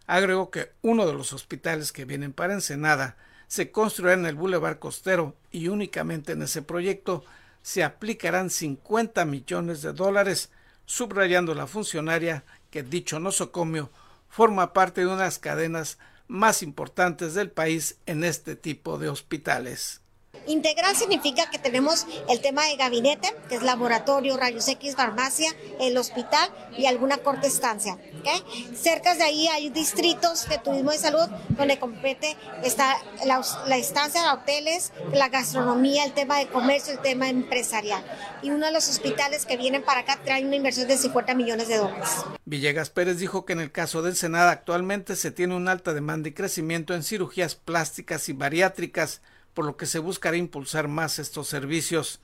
Agregó 0.07 0.51
que 0.51 0.73
uno 0.83 1.07
de 1.07 1.15
los 1.15 1.33
hospitales 1.33 1.91
que 1.91 2.05
vienen 2.05 2.35
para 2.35 2.53
Ensenada 2.53 3.17
se 3.47 3.71
construirá 3.71 4.13
en 4.13 4.27
el 4.27 4.35
Boulevard 4.35 4.79
Costero 4.79 5.37
y 5.51 5.69
únicamente 5.69 6.33
en 6.33 6.43
ese 6.43 6.61
proyecto 6.61 7.25
se 7.63 7.83
aplicarán 7.83 8.51
50 8.51 9.25
millones 9.25 9.81
de 9.81 9.95
dólares, 9.95 10.51
subrayando 10.85 11.55
la 11.55 11.67
funcionaria 11.67 12.45
que 12.71 12.83
dicho 12.83 13.19
nosocomio 13.21 13.91
forma 14.29 14.75
parte 14.75 15.01
de 15.01 15.07
unas 15.07 15.39
cadenas 15.39 15.97
más 16.29 16.63
importantes 16.63 17.35
del 17.35 17.51
país 17.51 17.99
en 18.07 18.23
este 18.23 18.55
tipo 18.55 18.99
de 18.99 19.09
hospitales. 19.09 20.03
Integral 20.49 20.97
significa 20.97 21.51
que 21.51 21.59
tenemos 21.59 22.07
el 22.29 22.41
tema 22.41 22.65
de 22.65 22.77
gabinete, 22.77 23.35
que 23.51 23.57
es 23.57 23.63
laboratorio, 23.63 24.37
rayos 24.39 24.67
X, 24.67 24.97
farmacia, 24.97 25.55
el 25.79 25.97
hospital 25.99 26.49
y 26.77 26.87
alguna 26.87 27.19
corta 27.19 27.47
estancia. 27.47 27.99
¿okay? 28.21 28.43
Cerca 28.75 29.15
de 29.15 29.25
ahí 29.25 29.47
hay 29.49 29.69
distritos 29.69 30.49
de 30.49 30.57
turismo 30.59 30.91
de 30.91 30.99
salud 30.99 31.29
donde 31.51 31.79
compete 31.79 32.35
está 32.65 32.97
la, 33.27 33.43
la 33.67 33.77
estancia, 33.77 34.33
hoteles, 34.33 34.93
la 35.13 35.29
gastronomía, 35.29 36.05
el 36.05 36.15
tema 36.15 36.39
de 36.39 36.49
comercio, 36.49 36.95
el 36.95 37.01
tema 37.01 37.29
empresarial. 37.29 38.03
Y 38.43 38.51
uno 38.51 38.67
de 38.67 38.73
los 38.73 38.89
hospitales 38.89 39.45
que 39.45 39.59
vienen 39.59 39.83
para 39.83 40.01
acá 40.01 40.19
trae 40.25 40.47
una 40.47 40.57
inversión 40.57 40.89
de 40.89 40.97
50 40.97 41.35
millones 41.35 41.69
de 41.69 41.77
dólares. 41.77 42.09
Villegas 42.47 42.89
Pérez 42.89 43.19
dijo 43.19 43.45
que 43.45 43.53
en 43.53 43.61
el 43.61 43.71
caso 43.71 44.01
del 44.01 44.17
Senado 44.17 44.49
actualmente 44.49 45.15
se 45.15 45.31
tiene 45.31 45.55
una 45.55 45.73
alta 45.73 45.93
demanda 45.93 46.31
y 46.31 46.33
crecimiento 46.33 46.95
en 46.95 47.03
cirugías 47.03 47.55
plásticas 47.55 48.31
y 48.31 48.33
bariátricas 48.33 49.21
por 49.59 49.67
lo 49.67 49.77
que 49.77 49.87
se 49.87 49.99
buscará 49.99 50.37
impulsar 50.37 50.87
más 50.87 51.19
estos 51.19 51.49
servicios. 51.49 52.21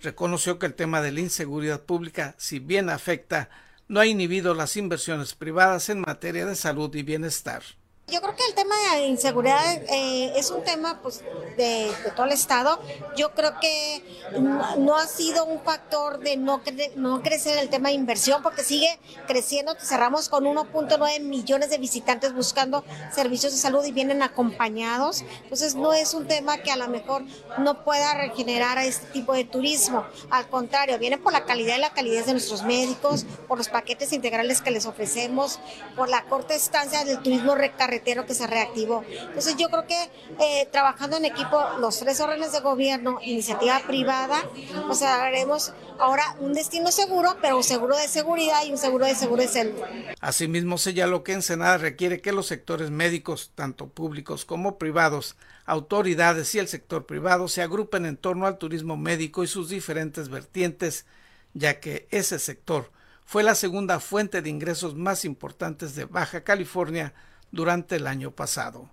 Reconoció 0.00 0.58
que 0.58 0.64
el 0.64 0.72
tema 0.72 1.02
de 1.02 1.12
la 1.12 1.20
inseguridad 1.20 1.82
pública, 1.82 2.34
si 2.38 2.60
bien 2.60 2.88
afecta, 2.88 3.50
no 3.88 4.00
ha 4.00 4.06
inhibido 4.06 4.54
las 4.54 4.74
inversiones 4.78 5.34
privadas 5.34 5.90
en 5.90 6.00
materia 6.00 6.46
de 6.46 6.56
salud 6.56 6.94
y 6.94 7.02
bienestar. 7.02 7.62
Yo 8.10 8.22
creo 8.22 8.34
que 8.34 8.44
el 8.46 8.54
tema 8.54 8.74
de 8.94 9.06
inseguridad 9.06 9.82
eh, 9.90 10.32
es 10.34 10.50
un 10.50 10.64
tema 10.64 10.98
pues, 11.02 11.22
de, 11.58 11.92
todo 12.16 12.24
el 12.24 12.32
Estado. 12.32 12.80
Yo 13.16 13.34
creo 13.34 13.60
que 13.60 14.02
no, 14.40 14.96
ha 14.96 15.06
sido 15.06 15.44
un 15.44 15.60
factor 15.60 16.18
de 16.18 16.38
no, 16.38 16.62
no 16.96 17.22
crecer 17.22 17.58
el 17.58 17.68
tema 17.68 17.90
de 17.90 17.96
inversión 17.96 18.42
porque 18.42 18.64
sigue 18.64 18.98
creciendo. 19.26 19.74
Cerramos 19.78 20.30
con 20.30 20.44
1.9 20.44 21.20
millones 21.20 21.68
de 21.68 21.76
visitantes 21.76 22.32
buscando 22.32 22.82
servicios 23.12 23.52
de 23.52 23.58
salud 23.58 23.84
y 23.84 23.92
vienen 23.92 24.22
acompañados. 24.22 25.22
Entonces 25.42 25.74
no 25.74 25.92
es 25.92 26.14
un 26.14 26.26
tema 26.26 26.56
que 26.58 26.70
a 26.70 26.76
lo 26.76 26.88
mejor 26.88 27.24
no 27.58 27.84
pueda 27.84 28.14
regenerar 28.14 28.78
a 28.78 28.86
este 28.86 29.06
tipo 29.08 29.34
de 29.34 29.44
turismo. 29.44 30.06
Al 30.30 30.48
contrario, 30.48 30.98
viene 30.98 31.18
por 31.18 31.34
la 31.34 31.44
calidad 31.44 31.76
y 31.76 31.80
la 31.80 31.92
calidez 31.92 32.24
de 32.24 32.32
nuestros 32.32 32.62
médicos, 32.62 33.26
por 33.46 33.58
los 33.58 33.68
paquetes 33.68 34.14
integrales 34.14 34.62
que 34.62 34.70
les 34.70 34.86
ofrecemos, 34.86 35.60
por 35.94 36.08
la 36.08 36.24
corta 36.24 36.54
estancia 36.54 37.04
del 37.04 37.18
turismo 37.22 37.54
recarretero 37.98 38.26
que 38.26 38.34
se 38.34 38.46
reactivó. 38.46 39.04
Entonces 39.08 39.56
yo 39.56 39.68
creo 39.68 39.86
que 39.86 40.10
eh, 40.40 40.68
trabajando 40.70 41.16
en 41.16 41.24
equipo 41.24 41.60
los 41.80 41.98
tres 41.98 42.20
órdenes 42.20 42.52
de 42.52 42.60
gobierno, 42.60 43.18
iniciativa 43.22 43.80
privada, 43.86 44.42
o 44.88 44.94
sea, 44.94 45.24
haremos 45.24 45.72
ahora 45.98 46.36
un 46.40 46.52
destino 46.52 46.90
seguro, 46.90 47.36
pero 47.40 47.56
un 47.56 47.64
seguro 47.64 47.96
de 47.96 48.08
seguridad 48.08 48.64
y 48.66 48.70
un 48.70 48.78
seguro 48.78 49.06
de 49.06 49.14
seguro 49.14 49.42
de 49.42 49.48
salud. 49.48 49.74
Asimismo 50.20 50.78
señaló 50.78 51.24
que 51.24 51.32
Ensenada 51.32 51.78
requiere 51.78 52.20
que 52.20 52.32
los 52.32 52.46
sectores 52.46 52.90
médicos, 52.90 53.52
tanto 53.54 53.88
públicos 53.88 54.44
como 54.44 54.78
privados, 54.78 55.36
autoridades 55.66 56.54
y 56.54 56.58
el 56.58 56.68
sector 56.68 57.06
privado 57.06 57.48
se 57.48 57.62
agrupen 57.62 58.06
en 58.06 58.16
torno 58.16 58.46
al 58.46 58.58
turismo 58.58 58.96
médico 58.96 59.42
y 59.42 59.48
sus 59.48 59.68
diferentes 59.68 60.28
vertientes, 60.28 61.04
ya 61.52 61.80
que 61.80 62.06
ese 62.10 62.38
sector 62.38 62.90
fue 63.24 63.42
la 63.42 63.54
segunda 63.54 64.00
fuente 64.00 64.40
de 64.40 64.48
ingresos 64.48 64.94
más 64.94 65.26
importantes 65.26 65.94
de 65.94 66.06
Baja 66.06 66.44
California 66.44 67.12
durante 67.50 67.96
el 67.96 68.06
año 68.06 68.30
pasado. 68.30 68.90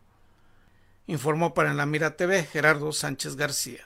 Informó 1.08 1.54
para 1.54 1.72
En 1.72 1.78
la 1.78 1.86
Mira 1.86 2.16
TV 2.18 2.44
Gerardo 2.44 2.92
Sánchez 2.92 3.36
García. 3.36 3.86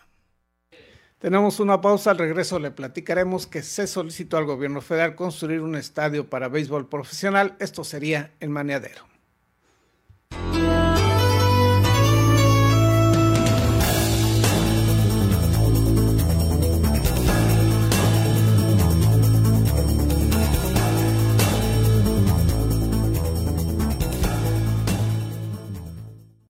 Tenemos 1.20 1.60
una 1.60 1.82
pausa, 1.82 2.12
al 2.12 2.18
regreso 2.18 2.60
le 2.60 2.72
platicaremos 2.72 3.46
que 3.46 3.62
se 3.62 3.88
solicitó 3.88 4.38
al 4.38 4.46
gobierno 4.46 4.80
federal 4.80 5.16
construir 5.16 5.60
un 5.60 5.76
estadio 5.76 6.30
para 6.30 6.48
béisbol 6.48 6.88
profesional, 6.88 7.58
esto 7.60 7.84
sería 7.84 8.32
en 8.40 8.52
Maneadero. 8.52 9.10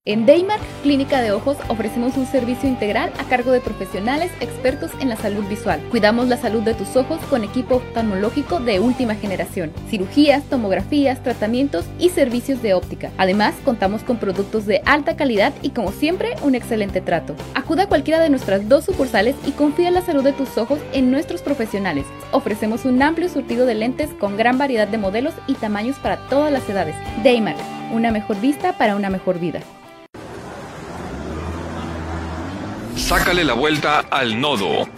En 0.06 0.24
Daymark 0.24 0.62
Clínica 0.82 1.20
de 1.20 1.30
Ojos 1.30 1.58
ofrecemos 1.68 2.16
un 2.16 2.24
servicio 2.24 2.66
integral 2.66 3.12
a 3.18 3.24
cargo 3.24 3.52
de 3.52 3.60
profesionales 3.60 4.32
expertos 4.40 4.90
en 4.98 5.10
la 5.10 5.16
salud 5.16 5.46
visual. 5.46 5.78
Cuidamos 5.90 6.26
la 6.26 6.38
salud 6.38 6.62
de 6.62 6.72
tus 6.72 6.96
ojos 6.96 7.20
con 7.28 7.44
equipo 7.44 7.76
oftalmológico 7.76 8.60
de 8.60 8.80
última 8.80 9.14
generación, 9.14 9.70
cirugías, 9.90 10.42
tomografías, 10.44 11.22
tratamientos 11.22 11.84
y 11.98 12.08
servicios 12.08 12.62
de 12.62 12.72
óptica. 12.72 13.10
Además, 13.18 13.54
contamos 13.62 14.02
con 14.02 14.16
productos 14.16 14.64
de 14.64 14.80
alta 14.86 15.16
calidad 15.16 15.52
y 15.60 15.68
como 15.68 15.92
siempre, 15.92 16.34
un 16.42 16.54
excelente 16.54 17.02
trato. 17.02 17.36
Acuda 17.54 17.82
a 17.82 17.88
cualquiera 17.88 18.20
de 18.20 18.30
nuestras 18.30 18.70
dos 18.70 18.86
sucursales 18.86 19.36
y 19.46 19.50
confía 19.50 19.88
en 19.88 19.94
la 19.94 20.00
salud 20.00 20.24
de 20.24 20.32
tus 20.32 20.56
ojos 20.56 20.78
en 20.94 21.10
nuestros 21.10 21.42
profesionales. 21.42 22.06
Ofrecemos 22.32 22.86
un 22.86 23.02
amplio 23.02 23.28
surtido 23.28 23.66
de 23.66 23.74
lentes 23.74 24.08
con 24.18 24.38
gran 24.38 24.56
variedad 24.56 24.88
de 24.88 24.96
modelos 24.96 25.34
y 25.46 25.52
tamaños 25.56 25.98
para 25.98 26.16
todas 26.30 26.50
las 26.50 26.66
edades. 26.70 26.96
Daymark, 27.22 27.58
una 27.92 28.10
mejor 28.10 28.40
vista 28.40 28.78
para 28.78 28.96
una 28.96 29.10
mejor 29.10 29.38
vida. 29.38 29.60
Sácale 33.10 33.42
la 33.42 33.54
vuelta 33.54 33.98
al 34.08 34.40
nodo. 34.40 34.88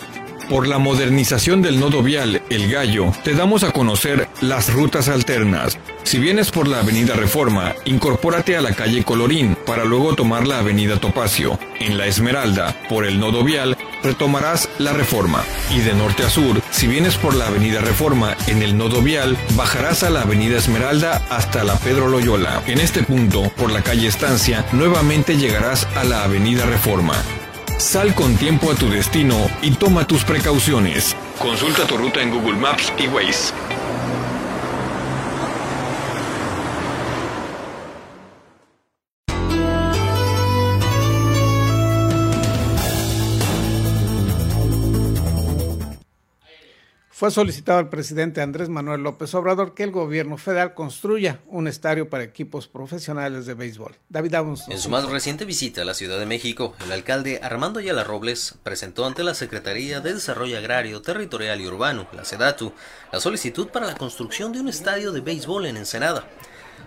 Por 0.51 0.67
la 0.67 0.77
modernización 0.77 1.63
del 1.63 1.81
nodo 1.81 2.03
vial 2.03 2.43
El 2.51 2.71
Gallo, 2.71 3.11
te 3.25 3.33
damos 3.33 3.65
a 3.65 3.73
conocer 3.73 4.29
las 4.43 4.71
rutas 4.71 5.09
alternas. 5.09 5.79
Si 6.03 6.19
vienes 6.19 6.51
por 6.51 6.69
la 6.69 6.81
avenida 6.81 7.15
Reforma, 7.15 7.75
incorpórate 7.87 8.55
a 8.55 8.61
la 8.61 8.75
calle 8.75 9.03
Colorín 9.03 9.57
para 9.65 9.87
luego 9.87 10.15
tomar 10.15 10.47
la 10.47 10.59
avenida 10.59 11.01
Topacio. 11.01 11.59
En 11.81 11.97
la 11.97 12.05
Esmeralda, 12.05 12.77
por 12.87 13.07
el 13.07 13.19
nodo 13.19 13.45
vial, 13.45 13.79
retomarás 14.03 14.69
la 14.79 14.93
Reforma. 14.93 15.43
Y 15.75 15.79
de 15.79 15.95
norte 15.95 16.23
a 16.23 16.29
sur, 16.29 16.61
si 16.71 16.87
vienes 16.87 17.17
por 17.17 17.35
la 17.35 17.47
avenida 17.47 17.81
Reforma 17.81 18.37
en 18.47 18.61
el 18.61 18.77
nodo 18.77 19.01
vial, 19.01 19.39
bajarás 19.57 20.03
a 20.03 20.11
la 20.11 20.21
avenida 20.21 20.59
Esmeralda 20.59 21.25
hasta 21.31 21.65
la 21.65 21.77
Pedro 21.77 22.09
Loyola. 22.09 22.63
En 22.67 22.79
este 22.79 23.05
punto, 23.05 23.51
por 23.57 23.73
la 23.73 23.83
calle 23.83 24.07
Estancia, 24.07 24.67
nuevamente 24.73 25.39
llegarás 25.39 25.89
a 25.97 26.05
la 26.05 26.25
avenida 26.25 26.67
Reforma. 26.67 27.15
Sal 27.83 28.15
con 28.15 28.37
tiempo 28.37 28.71
a 28.71 28.77
tu 28.77 28.89
destino 28.89 29.51
y 29.61 29.73
toma 29.73 30.07
tus 30.07 30.25
precauciones. 30.25 31.17
Consulta 31.41 31.85
tu 31.85 31.97
ruta 31.97 32.23
en 32.23 32.31
Google 32.31 32.57
Maps 32.57 32.93
y 32.97 33.09
Waze. 33.09 33.53
Fue 47.23 47.31
solicitado 47.31 47.79
al 47.79 47.89
presidente 47.89 48.43
Andrés 48.43 48.69
Manuel 48.69 49.03
López 49.03 49.33
Obrador 49.37 49.75
que 49.75 49.85
el 49.85 49.93
gobierno 49.93 50.39
federal 50.39 50.75
construya 50.75 51.39
un 51.47 51.69
estadio 51.69 52.11
para 52.11 52.25
equipos 52.25 52.67
profesionales 52.67 53.47
de 53.47 53.55
béisbol. 53.55 53.95
David 54.09 54.35
Abons. 54.35 54.69
En 54.69 54.81
su 54.81 54.91
más 54.91 55.09
reciente 55.09 55.45
visita 55.45 55.83
a 55.83 55.85
la 55.85 55.95
Ciudad 55.95 56.19
de 56.19 56.27
México, 56.27 56.75
el 56.85 56.91
alcalde 56.91 57.39
Armando 57.41 57.79
Ayala 57.79 58.03
Robles 58.03 58.57
presentó 58.65 59.07
ante 59.07 59.23
la 59.23 59.35
Secretaría 59.35 60.01
de 60.01 60.15
Desarrollo 60.15 60.59
Agrario, 60.59 61.01
Territorial 61.01 61.61
y 61.61 61.69
Urbano, 61.69 62.09
la 62.13 62.25
SEDATU, 62.25 62.73
la 63.13 63.21
solicitud 63.21 63.69
para 63.69 63.87
la 63.87 63.95
construcción 63.95 64.53
de 64.53 64.59
un 64.59 64.69
estadio 64.69 65.13
de 65.13 65.21
béisbol 65.21 65.67
en 65.67 65.77
Ensenada. 65.77 66.27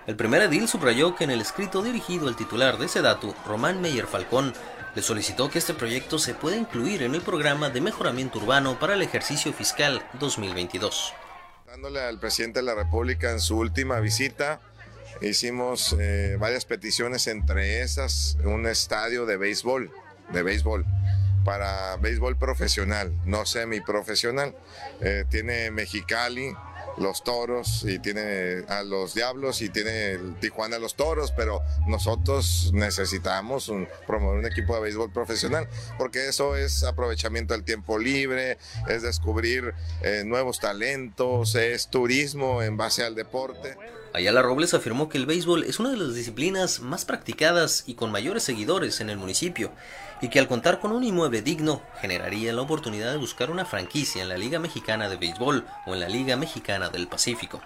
El 0.08 0.16
primer 0.16 0.44
edil 0.44 0.68
subrayó 0.68 1.16
que 1.16 1.24
en 1.24 1.32
el 1.32 1.42
escrito 1.42 1.82
dirigido 1.82 2.28
al 2.28 2.36
titular 2.36 2.78
de 2.78 2.88
SEDATU, 2.88 3.34
Román 3.48 3.82
Meyer 3.82 4.06
Falcón, 4.06 4.54
le 4.94 5.02
solicitó 5.02 5.50
que 5.50 5.58
este 5.58 5.74
proyecto 5.74 6.20
se 6.20 6.36
pueda 6.36 6.56
incluir 6.56 7.02
en 7.02 7.16
el 7.16 7.22
programa 7.22 7.72
de 7.72 7.82
mejoramiento 7.82 8.38
urbano 8.38 8.78
para 8.80 8.94
el 8.94 9.02
ejercicio 9.02 9.52
fiscal 9.52 10.06
2022. 10.20 11.14
Dándole 11.66 12.02
al 12.02 12.20
presidente 12.20 12.60
de 12.60 12.66
la 12.66 12.76
República 12.76 13.32
en 13.32 13.40
su 13.40 13.58
última 13.58 14.00
visita, 14.00 14.62
hicimos 15.22 15.96
eh, 16.00 16.38
varias 16.40 16.66
peticiones, 16.66 17.26
entre 17.26 17.82
esas 17.82 18.38
un 18.44 18.68
estadio 18.68 19.26
de 19.26 19.38
béisbol, 19.38 19.92
de 20.32 20.44
béisbol, 20.44 20.86
para 21.44 21.98
béisbol 21.98 22.38
profesional, 22.38 23.12
no 23.26 23.46
semiprofesional. 23.46 24.56
Eh, 25.02 25.26
tiene 25.30 25.72
Mexicali, 25.72 26.54
los 26.98 27.24
toros 27.24 27.84
y 27.88 28.00
tiene 28.00 28.64
a 28.68 28.84
los 28.84 29.14
diablos 29.14 29.62
y 29.62 29.70
tiene 29.70 30.12
el 30.12 30.36
Tijuana 30.40 30.80
los 30.80 30.96
toros, 30.96 31.32
pero 31.32 31.62
nosotros 31.88 32.72
necesitamos 32.74 33.72
promover 34.08 34.40
un 34.40 34.46
equipo 34.46 34.76
de 34.76 34.82
béisbol 34.82 35.12
profesional 35.12 35.68
porque 35.98 36.28
eso 36.28 36.56
es 36.56 36.84
aprovechamiento 36.84 37.54
del 37.54 37.64
tiempo 37.64 37.98
libre, 37.98 38.58
es 38.88 39.02
descubrir 39.02 39.74
eh, 40.02 40.24
nuevos 40.26 40.60
talentos, 40.60 41.56
es 41.56 41.88
turismo 41.88 42.62
en 42.62 42.78
base 42.78 43.04
al 43.04 43.16
deporte. 43.16 43.76
Ayala 44.16 44.42
Robles 44.42 44.74
afirmó 44.74 45.10
que 45.10 45.18
el 45.18 45.26
béisbol 45.26 45.66
es 45.66 45.80
una 45.80 45.92
de 45.92 45.98
las 45.98 46.16
disciplinas 46.16 46.80
más 46.80 47.04
practicadas 47.04 47.84
y 47.86 47.96
con 47.96 48.12
mayores 48.12 48.44
seguidores 48.44 49.02
en 49.02 49.10
el 49.10 49.18
municipio 49.18 49.74
y 50.22 50.30
que 50.30 50.40
al 50.40 50.48
contar 50.48 50.80
con 50.80 50.94
un 50.94 51.04
inmueble 51.04 51.42
digno 51.42 51.82
generaría 52.00 52.54
la 52.54 52.62
oportunidad 52.62 53.12
de 53.12 53.18
buscar 53.18 53.52
una 53.52 53.66
franquicia 53.66 54.22
en 54.22 54.30
la 54.30 54.38
Liga 54.38 54.58
Mexicana 54.58 55.10
de 55.10 55.18
Béisbol 55.18 55.66
o 55.86 55.94
en 55.94 56.00
la 56.00 56.08
Liga 56.08 56.38
Mexicana 56.38 56.90
del 56.90 57.10
Pacífico. 57.10 57.62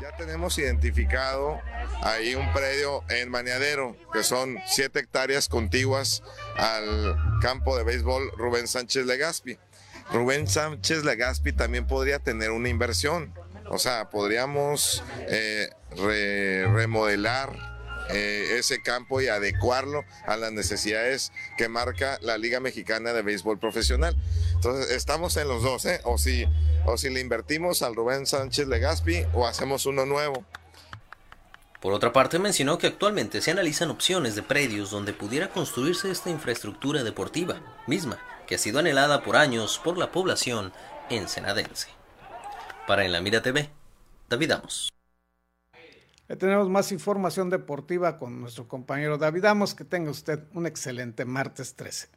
Ya 0.00 0.16
tenemos 0.16 0.58
identificado 0.58 1.60
ahí 2.02 2.34
un 2.34 2.50
predio 2.52 3.02
en 3.08 3.30
Maneadero, 3.30 3.96
que 4.12 4.22
son 4.22 4.56
7 4.66 4.98
hectáreas 4.98 5.48
contiguas 5.48 6.22
al 6.56 7.16
campo 7.40 7.76
de 7.76 7.84
béisbol 7.84 8.30
Rubén 8.36 8.66
Sánchez 8.66 9.04
Legaspi. 9.04 9.58
Rubén 10.12 10.48
Sánchez 10.48 11.04
Legaspi 11.04 11.52
también 11.52 11.86
podría 11.86 12.18
tener 12.18 12.50
una 12.50 12.68
inversión, 12.68 13.34
o 13.68 13.78
sea, 13.78 14.10
podríamos 14.10 15.02
eh, 15.28 15.70
remodelar 15.96 17.76
eh, 18.08 18.56
ese 18.58 18.82
campo 18.82 19.20
y 19.20 19.26
adecuarlo 19.26 20.04
a 20.26 20.36
las 20.36 20.52
necesidades 20.52 21.32
que 21.58 21.68
marca 21.68 22.18
la 22.22 22.38
Liga 22.38 22.60
Mexicana 22.60 23.12
de 23.12 23.22
Béisbol 23.22 23.58
Profesional. 23.58 24.16
Entonces, 24.54 24.90
estamos 24.90 25.36
en 25.36 25.48
los 25.48 25.62
dos, 25.62 25.84
¿eh? 25.86 26.00
O 26.04 26.16
si, 26.16 26.46
o 26.84 26.94
le 26.96 27.20
invertimos 27.20 27.82
al 27.82 27.96
Rubén 27.96 28.26
Sánchez 28.26 28.68
Legaspi 28.68 29.24
o 29.34 29.46
hacemos 29.46 29.86
uno 29.86 30.06
nuevo. 30.06 30.44
Por 31.80 31.92
otra 31.92 32.12
parte, 32.12 32.38
mencionó 32.38 32.78
que 32.78 32.86
actualmente 32.86 33.40
se 33.40 33.50
analizan 33.50 33.90
opciones 33.90 34.34
de 34.34 34.42
predios 34.42 34.90
donde 34.90 35.12
pudiera 35.12 35.50
construirse 35.50 36.10
esta 36.10 36.30
infraestructura 36.30 37.02
deportiva, 37.02 37.60
misma 37.86 38.18
que 38.46 38.54
ha 38.54 38.58
sido 38.58 38.78
anhelada 38.78 39.22
por 39.22 39.36
años 39.36 39.80
por 39.82 39.98
la 39.98 40.12
población 40.12 40.72
ensenadense. 41.10 41.95
Para 42.86 43.04
En 43.04 43.10
la 43.10 43.20
Mira 43.20 43.42
TV, 43.42 43.68
David 44.28 44.52
Amos. 44.52 44.92
Ya 46.28 46.36
tenemos 46.36 46.68
más 46.68 46.92
información 46.92 47.50
deportiva 47.50 48.16
con 48.16 48.40
nuestro 48.40 48.68
compañero 48.68 49.18
David 49.18 49.44
Amos. 49.46 49.74
Que 49.74 49.84
tenga 49.84 50.10
usted 50.10 50.44
un 50.54 50.66
excelente 50.66 51.24
martes 51.24 51.74
13. 51.74 52.08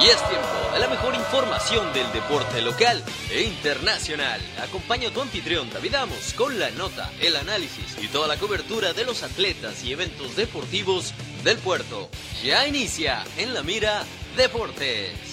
Y 0.00 0.06
es 0.06 0.28
tiempo 0.28 0.72
de 0.72 0.78
la 0.78 0.86
mejor 0.86 1.14
información 1.16 1.92
del 1.92 2.12
deporte 2.12 2.62
local 2.62 3.02
e 3.32 3.42
internacional. 3.42 4.40
Acompaña 4.62 5.08
a 5.08 5.12
tu 5.12 5.20
anfitrión 5.20 5.68
David 5.70 5.96
Amos 5.96 6.32
con 6.34 6.60
la 6.60 6.70
nota, 6.70 7.10
el 7.20 7.34
análisis 7.34 7.96
y 8.00 8.06
toda 8.06 8.28
la 8.28 8.36
cobertura 8.36 8.92
de 8.92 9.04
los 9.04 9.24
atletas 9.24 9.82
y 9.82 9.92
eventos 9.92 10.36
deportivos 10.36 11.12
del 11.42 11.58
puerto. 11.58 12.08
Ya 12.44 12.68
inicia 12.68 13.24
en 13.36 13.54
la 13.54 13.64
mira 13.64 14.04
Deportes. 14.36 15.27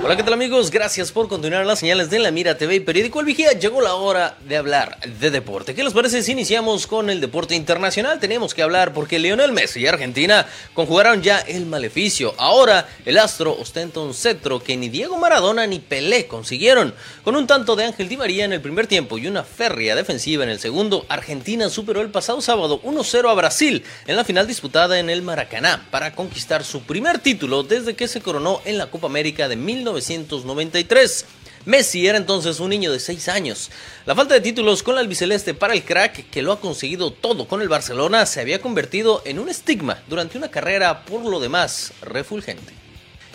Hola, 0.00 0.16
¿qué 0.16 0.22
tal 0.22 0.32
amigos? 0.32 0.70
Gracias 0.70 1.12
por 1.12 1.28
continuar 1.28 1.66
las 1.66 1.80
señales 1.80 2.08
de 2.08 2.18
la 2.18 2.30
Mira 2.30 2.56
TV 2.56 2.76
y 2.76 2.80
Periódico 2.80 3.20
El 3.20 3.26
Vigía. 3.26 3.52
Llegó 3.52 3.82
la 3.82 3.94
hora 3.96 4.38
de 4.46 4.56
hablar 4.56 4.96
de 5.20 5.30
deporte. 5.30 5.74
¿Qué 5.74 5.84
les 5.84 5.92
parece 5.92 6.22
si 6.22 6.32
iniciamos 6.32 6.86
con 6.86 7.10
el 7.10 7.20
deporte 7.20 7.54
internacional? 7.54 8.20
Tenemos 8.20 8.54
que 8.54 8.62
hablar 8.62 8.94
porque 8.94 9.18
Lionel 9.18 9.52
Messi 9.52 9.80
y 9.80 9.86
Argentina 9.86 10.46
conjugaron 10.72 11.20
ya 11.20 11.40
el 11.40 11.66
maleficio. 11.66 12.32
Ahora 12.38 12.88
el 13.04 13.18
astro 13.18 13.54
ostenta 13.58 14.00
un 14.00 14.14
cetro 14.14 14.62
que 14.62 14.76
ni 14.78 14.88
Diego 14.88 15.18
Maradona 15.18 15.66
ni 15.66 15.78
Pelé 15.78 16.26
consiguieron. 16.26 16.94
Con 17.22 17.36
un 17.36 17.46
tanto 17.46 17.76
de 17.76 17.84
Ángel 17.84 18.08
Di 18.08 18.16
María 18.16 18.46
en 18.46 18.54
el 18.54 18.62
primer 18.62 18.86
tiempo 18.86 19.18
y 19.18 19.26
una 19.26 19.44
férrea 19.44 19.94
defensiva 19.94 20.44
en 20.44 20.50
el 20.50 20.60
segundo, 20.60 21.04
Argentina 21.10 21.68
superó 21.68 22.00
el 22.00 22.10
pasado 22.10 22.40
sábado 22.40 22.80
1-0 22.82 23.28
a 23.28 23.34
Brasil 23.34 23.84
en 24.06 24.16
la 24.16 24.24
final 24.24 24.46
disputada 24.46 25.00
en 25.00 25.10
el 25.10 25.20
Maracaná 25.20 25.86
para 25.90 26.14
conquistar 26.14 26.64
su 26.64 26.82
primer 26.84 27.18
título 27.18 27.62
desde 27.62 27.94
que 27.94 28.08
se 28.08 28.22
coronó 28.22 28.62
en 28.64 28.78
la 28.78 28.86
Copa 28.86 29.08
América 29.08 29.48
de 29.48 29.56
1990. 29.56 29.57
1993. 29.58 31.26
Messi 31.64 32.06
era 32.06 32.16
entonces 32.16 32.60
un 32.60 32.70
niño 32.70 32.90
de 32.90 33.00
6 33.00 33.28
años. 33.28 33.70
La 34.06 34.14
falta 34.14 34.34
de 34.34 34.40
títulos 34.40 34.82
con 34.82 34.94
la 34.94 35.02
albiceleste 35.02 35.52
para 35.52 35.74
el 35.74 35.84
crack, 35.84 36.30
que 36.30 36.42
lo 36.42 36.52
ha 36.52 36.60
conseguido 36.60 37.12
todo 37.12 37.46
con 37.46 37.60
el 37.60 37.68
Barcelona, 37.68 38.24
se 38.24 38.40
había 38.40 38.60
convertido 38.60 39.22
en 39.26 39.38
un 39.38 39.48
estigma 39.48 40.02
durante 40.08 40.38
una 40.38 40.50
carrera 40.50 41.04
por 41.04 41.24
lo 41.24 41.40
demás 41.40 41.92
refulgente. 42.00 42.72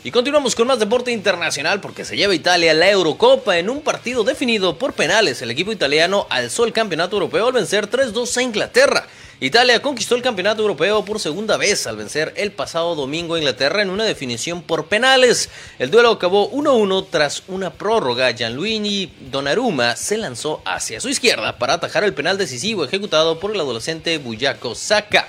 Y 0.05 0.11
continuamos 0.11 0.55
con 0.55 0.67
más 0.67 0.79
deporte 0.79 1.11
internacional 1.11 1.79
porque 1.79 2.03
se 2.03 2.17
lleva 2.17 2.35
Italia 2.35 2.73
la 2.73 2.89
Eurocopa 2.89 3.57
en 3.57 3.69
un 3.69 3.81
partido 3.81 4.25
definido 4.25 4.77
por 4.77 4.93
penales. 4.93 5.41
El 5.41 5.51
equipo 5.51 5.71
italiano 5.71 6.27
alzó 6.29 6.65
el 6.65 6.73
campeonato 6.73 7.15
europeo 7.15 7.47
al 7.47 7.53
vencer 7.53 7.89
3-2 7.89 8.35
a 8.35 8.41
Inglaterra. 8.41 9.07
Italia 9.43 9.81
conquistó 9.81 10.15
el 10.15 10.21
campeonato 10.21 10.61
europeo 10.61 11.03
por 11.03 11.19
segunda 11.19 11.57
vez 11.57 11.85
al 11.85 11.97
vencer 11.97 12.33
el 12.37 12.53
pasado 12.53 12.95
domingo 12.95 13.35
a 13.35 13.39
Inglaterra 13.39 13.81
en 13.81 13.89
una 13.89 14.05
definición 14.05 14.61
por 14.61 14.87
penales. 14.87 15.49
El 15.79 15.91
duelo 15.91 16.11
acabó 16.11 16.49
1-1 16.51 17.07
tras 17.09 17.43
una 17.49 17.73
prórroga. 17.73 18.31
Gianluigi 18.31 19.11
Donnarumma 19.29 19.97
se 19.97 20.15
lanzó 20.17 20.61
hacia 20.63 21.01
su 21.01 21.09
izquierda 21.09 21.57
para 21.57 21.73
atajar 21.73 22.05
el 22.05 22.13
penal 22.13 22.37
decisivo 22.37 22.85
ejecutado 22.85 23.41
por 23.41 23.51
el 23.51 23.59
adolescente 23.59 24.17
Buyako 24.17 24.75
Saka. 24.75 25.27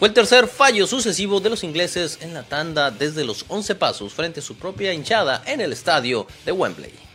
Fue 0.00 0.08
el 0.08 0.14
tercer 0.14 0.48
fallo 0.48 0.88
sucesivo 0.88 1.38
de 1.38 1.50
los 1.50 1.62
ingleses 1.62 2.18
en 2.20 2.34
la 2.34 2.42
tanda 2.42 2.90
desde 2.90 3.24
los 3.24 3.44
11 3.46 3.76
pasos 3.76 4.12
frente 4.12 4.40
a 4.40 4.42
su 4.42 4.56
propia 4.56 4.92
hinchada 4.92 5.40
en 5.46 5.60
el 5.60 5.72
estadio 5.72 6.26
de 6.44 6.50
Wembley. 6.50 7.11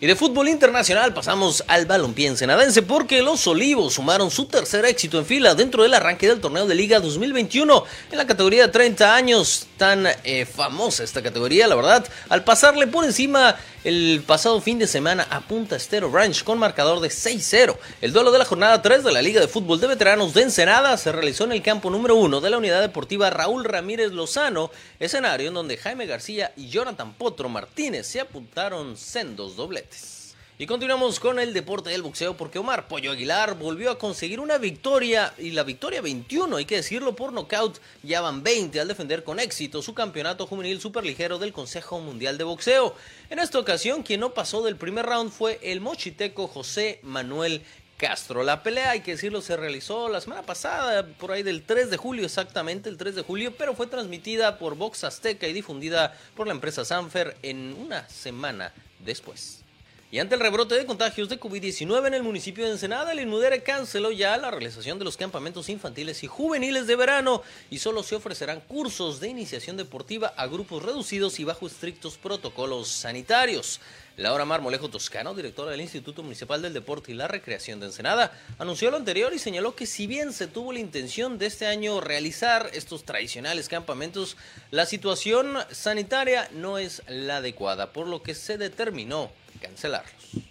Y 0.00 0.06
de 0.06 0.14
fútbol 0.14 0.48
internacional 0.48 1.12
pasamos 1.12 1.64
al 1.66 1.84
balompié 1.86 2.28
ensenadense 2.28 2.82
porque 2.82 3.20
los 3.20 3.44
Olivos 3.48 3.94
sumaron 3.94 4.30
su 4.30 4.46
tercer 4.46 4.84
éxito 4.84 5.18
en 5.18 5.26
fila 5.26 5.56
dentro 5.56 5.82
del 5.82 5.92
arranque 5.92 6.28
del 6.28 6.40
torneo 6.40 6.68
de 6.68 6.76
Liga 6.76 7.00
2021 7.00 7.84
en 8.12 8.16
la 8.16 8.24
categoría 8.24 8.66
de 8.66 8.72
30 8.72 9.12
años, 9.12 9.66
tan 9.76 10.06
eh, 10.22 10.46
famosa 10.46 11.02
esta 11.02 11.20
categoría, 11.20 11.66
la 11.66 11.74
verdad, 11.74 12.06
al 12.28 12.44
pasarle 12.44 12.86
por 12.86 13.04
encima 13.04 13.56
el 13.82 14.22
pasado 14.26 14.60
fin 14.60 14.78
de 14.78 14.86
semana 14.86 15.26
a 15.30 15.40
Punta 15.40 15.74
Estero 15.74 16.12
Ranch 16.12 16.44
con 16.44 16.58
marcador 16.58 17.00
de 17.00 17.08
6-0. 17.08 17.76
El 18.00 18.12
duelo 18.12 18.30
de 18.30 18.38
la 18.38 18.44
jornada 18.44 18.82
3 18.82 19.02
de 19.02 19.12
la 19.12 19.22
Liga 19.22 19.40
de 19.40 19.48
Fútbol 19.48 19.80
de 19.80 19.86
Veteranos 19.86 20.34
de 20.34 20.42
Ensenada 20.42 20.96
se 20.96 21.10
realizó 21.10 21.44
en 21.44 21.52
el 21.52 21.62
campo 21.62 21.90
número 21.90 22.14
1 22.16 22.40
de 22.40 22.50
la 22.50 22.58
unidad 22.58 22.80
deportiva 22.80 23.30
Raúl 23.30 23.64
Ramírez 23.64 24.12
Lozano, 24.12 24.70
escenario 25.00 25.48
en 25.48 25.54
donde 25.54 25.76
Jaime 25.76 26.06
García 26.06 26.52
y 26.56 26.68
Jonathan 26.68 27.14
Potro 27.14 27.48
Martínez 27.48 28.06
se 28.06 28.20
apuntaron 28.20 28.96
sendos 28.96 29.56
dobletes. 29.56 29.87
Y 30.60 30.66
continuamos 30.66 31.20
con 31.20 31.38
el 31.38 31.52
deporte 31.52 31.90
del 31.90 32.02
boxeo 32.02 32.36
porque 32.36 32.58
Omar 32.58 32.88
Pollo 32.88 33.12
Aguilar 33.12 33.56
volvió 33.56 33.92
a 33.92 33.98
conseguir 33.98 34.40
una 34.40 34.58
victoria 34.58 35.32
y 35.38 35.52
la 35.52 35.62
victoria 35.62 36.00
21, 36.00 36.56
hay 36.56 36.64
que 36.64 36.74
decirlo, 36.74 37.14
por 37.14 37.32
nocaut. 37.32 37.78
Ya 38.02 38.20
van 38.20 38.42
20 38.42 38.80
al 38.80 38.88
defender 38.88 39.22
con 39.22 39.38
éxito 39.38 39.82
su 39.82 39.94
campeonato 39.94 40.48
juvenil 40.48 40.80
superligero 40.80 41.38
del 41.38 41.52
Consejo 41.52 42.00
Mundial 42.00 42.38
de 42.38 42.42
Boxeo. 42.42 42.96
En 43.30 43.38
esta 43.38 43.60
ocasión, 43.60 44.02
quien 44.02 44.18
no 44.18 44.34
pasó 44.34 44.60
del 44.62 44.74
primer 44.74 45.06
round 45.06 45.30
fue 45.30 45.60
el 45.62 45.80
mochiteco 45.80 46.48
José 46.48 46.98
Manuel 47.04 47.62
Castro. 47.96 48.42
La 48.42 48.64
pelea, 48.64 48.90
hay 48.90 49.02
que 49.02 49.12
decirlo, 49.12 49.40
se 49.42 49.56
realizó 49.56 50.08
la 50.08 50.20
semana 50.20 50.42
pasada, 50.42 51.06
por 51.06 51.30
ahí 51.30 51.44
del 51.44 51.62
3 51.62 51.88
de 51.88 51.96
julio, 51.98 52.24
exactamente 52.24 52.88
el 52.88 52.96
3 52.96 53.14
de 53.14 53.22
julio, 53.22 53.54
pero 53.56 53.76
fue 53.76 53.86
transmitida 53.86 54.58
por 54.58 54.74
Box 54.74 55.04
Azteca 55.04 55.46
y 55.46 55.52
difundida 55.52 56.18
por 56.34 56.48
la 56.48 56.52
empresa 56.52 56.84
Sanfer 56.84 57.36
en 57.42 57.74
una 57.74 58.08
semana 58.08 58.72
después. 58.98 59.57
Y 60.10 60.20
ante 60.20 60.36
el 60.36 60.40
rebrote 60.40 60.74
de 60.74 60.86
contagios 60.86 61.28
de 61.28 61.38
COVID-19 61.38 62.06
en 62.06 62.14
el 62.14 62.22
municipio 62.22 62.64
de 62.64 62.70
Ensenada, 62.70 63.12
el 63.12 63.20
Inmudere 63.20 63.62
canceló 63.62 64.10
ya 64.10 64.38
la 64.38 64.50
realización 64.50 64.98
de 64.98 65.04
los 65.04 65.18
campamentos 65.18 65.68
infantiles 65.68 66.24
y 66.24 66.26
juveniles 66.26 66.86
de 66.86 66.96
verano 66.96 67.42
y 67.68 67.76
solo 67.76 68.02
se 68.02 68.14
ofrecerán 68.14 68.62
cursos 68.62 69.20
de 69.20 69.28
iniciación 69.28 69.76
deportiva 69.76 70.32
a 70.34 70.46
grupos 70.46 70.82
reducidos 70.82 71.38
y 71.40 71.44
bajo 71.44 71.66
estrictos 71.66 72.16
protocolos 72.16 72.88
sanitarios. 72.88 73.82
Laura 74.16 74.46
Marmolejo 74.46 74.88
Toscano, 74.88 75.34
directora 75.34 75.72
del 75.72 75.82
Instituto 75.82 76.22
Municipal 76.22 76.62
del 76.62 76.72
Deporte 76.72 77.12
y 77.12 77.14
la 77.14 77.28
Recreación 77.28 77.78
de 77.78 77.86
Ensenada, 77.86 78.32
anunció 78.58 78.90
lo 78.90 78.96
anterior 78.96 79.34
y 79.34 79.38
señaló 79.38 79.76
que 79.76 79.84
si 79.84 80.06
bien 80.06 80.32
se 80.32 80.46
tuvo 80.46 80.72
la 80.72 80.80
intención 80.80 81.36
de 81.36 81.44
este 81.44 81.66
año 81.66 82.00
realizar 82.00 82.70
estos 82.72 83.04
tradicionales 83.04 83.68
campamentos, 83.68 84.38
la 84.70 84.86
situación 84.86 85.58
sanitaria 85.70 86.48
no 86.54 86.78
es 86.78 87.02
la 87.08 87.36
adecuada, 87.36 87.92
por 87.92 88.06
lo 88.06 88.22
que 88.22 88.34
se 88.34 88.56
determinó 88.56 89.30
cancelarlos. 89.58 90.48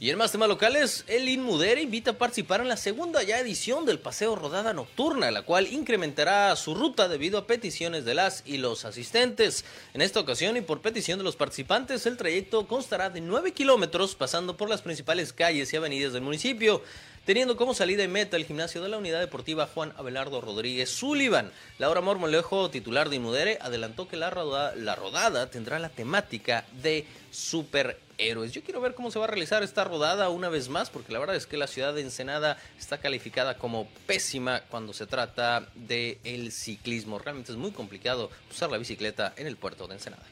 Y 0.00 0.10
en 0.10 0.18
más 0.18 0.32
temas 0.32 0.48
locales, 0.48 1.04
el 1.06 1.28
Inmudere 1.28 1.80
invita 1.80 2.10
a 2.10 2.18
participar 2.18 2.60
en 2.60 2.68
la 2.68 2.76
segunda 2.76 3.22
ya 3.22 3.38
edición 3.38 3.86
del 3.86 4.00
Paseo 4.00 4.34
Rodada 4.34 4.72
Nocturna, 4.72 5.30
la 5.30 5.42
cual 5.42 5.68
incrementará 5.72 6.54
su 6.56 6.74
ruta 6.74 7.08
debido 7.08 7.38
a 7.38 7.46
peticiones 7.46 8.04
de 8.04 8.14
las 8.14 8.42
y 8.44 8.58
los 8.58 8.84
asistentes. 8.84 9.64
En 9.94 10.02
esta 10.02 10.18
ocasión 10.18 10.56
y 10.56 10.62
por 10.62 10.82
petición 10.82 11.18
de 11.18 11.24
los 11.24 11.36
participantes, 11.36 12.06
el 12.06 12.16
trayecto 12.16 12.66
constará 12.66 13.08
de 13.08 13.20
9 13.20 13.52
kilómetros 13.52 14.16
pasando 14.16 14.56
por 14.56 14.68
las 14.68 14.82
principales 14.82 15.32
calles 15.32 15.72
y 15.72 15.76
avenidas 15.76 16.12
del 16.12 16.22
municipio 16.22 16.82
teniendo 17.24 17.56
como 17.56 17.72
salida 17.72 18.02
y 18.04 18.08
meta 18.08 18.36
el 18.36 18.44
gimnasio 18.44 18.82
de 18.82 18.88
la 18.88 18.98
Unidad 18.98 19.20
Deportiva 19.20 19.66
Juan 19.72 19.94
Abelardo 19.96 20.42
Rodríguez 20.42 20.90
Sullivan. 20.90 21.52
Laura 21.78 22.02
Mormolejo, 22.02 22.68
titular 22.68 23.08
de 23.08 23.16
Inmudere, 23.16 23.58
adelantó 23.62 24.08
que 24.08 24.16
la, 24.16 24.30
la 24.76 24.94
rodada 24.94 25.50
tendrá 25.50 25.78
la 25.78 25.88
temática 25.88 26.66
de 26.82 27.06
super 27.30 27.98
héroes. 28.18 28.52
Yo 28.52 28.62
quiero 28.62 28.80
ver 28.80 28.94
cómo 28.94 29.10
se 29.10 29.18
va 29.18 29.24
a 29.24 29.28
realizar 29.28 29.62
esta 29.62 29.84
rodada 29.84 30.28
una 30.28 30.48
vez 30.48 30.68
más, 30.68 30.90
porque 30.90 31.12
la 31.12 31.18
verdad 31.18 31.36
es 31.36 31.46
que 31.46 31.56
la 31.56 31.66
ciudad 31.66 31.94
de 31.94 32.02
Ensenada 32.02 32.58
está 32.78 32.98
calificada 32.98 33.56
como 33.58 33.88
pésima 34.06 34.62
cuando 34.70 34.92
se 34.92 35.06
trata 35.06 35.68
del 35.74 36.18
el 36.24 36.52
ciclismo. 36.52 37.18
Realmente 37.18 37.52
es 37.52 37.58
muy 37.58 37.72
complicado 37.72 38.30
usar 38.50 38.70
la 38.70 38.78
bicicleta 38.78 39.32
en 39.36 39.46
el 39.46 39.56
puerto 39.56 39.86
de 39.86 39.94
Ensenada. 39.94 40.24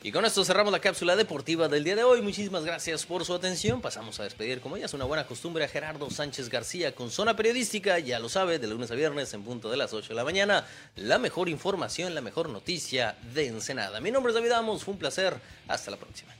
Y 0.00 0.12
con 0.12 0.24
esto 0.24 0.44
cerramos 0.44 0.72
la 0.72 0.78
cápsula 0.78 1.16
deportiva 1.16 1.66
del 1.66 1.82
día 1.82 1.96
de 1.96 2.04
hoy. 2.04 2.22
Muchísimas 2.22 2.64
gracias 2.64 3.04
por 3.04 3.24
su 3.24 3.34
atención. 3.34 3.80
Pasamos 3.80 4.20
a 4.20 4.22
despedir, 4.22 4.60
como 4.60 4.76
ya 4.76 4.86
es 4.86 4.94
una 4.94 5.04
buena 5.04 5.26
costumbre, 5.26 5.64
a 5.64 5.68
Gerardo 5.68 6.08
Sánchez 6.08 6.50
García 6.50 6.94
con 6.94 7.10
Zona 7.10 7.34
Periodística. 7.34 7.98
Ya 7.98 8.20
lo 8.20 8.28
sabe, 8.28 8.60
de 8.60 8.68
lunes 8.68 8.92
a 8.92 8.94
viernes 8.94 9.34
en 9.34 9.42
punto 9.42 9.68
de 9.68 9.76
las 9.76 9.92
8 9.92 10.10
de 10.10 10.14
la 10.14 10.22
mañana. 10.22 10.64
La 10.94 11.18
mejor 11.18 11.48
información, 11.48 12.14
la 12.14 12.20
mejor 12.20 12.48
noticia 12.48 13.16
de 13.34 13.48
Ensenada. 13.48 14.00
Mi 14.00 14.12
nombre 14.12 14.30
es 14.30 14.34
David 14.36 14.52
Amos. 14.52 14.84
Fue 14.84 14.94
un 14.94 15.00
placer. 15.00 15.36
Hasta 15.66 15.90
la 15.90 15.96
próxima. 15.96 16.32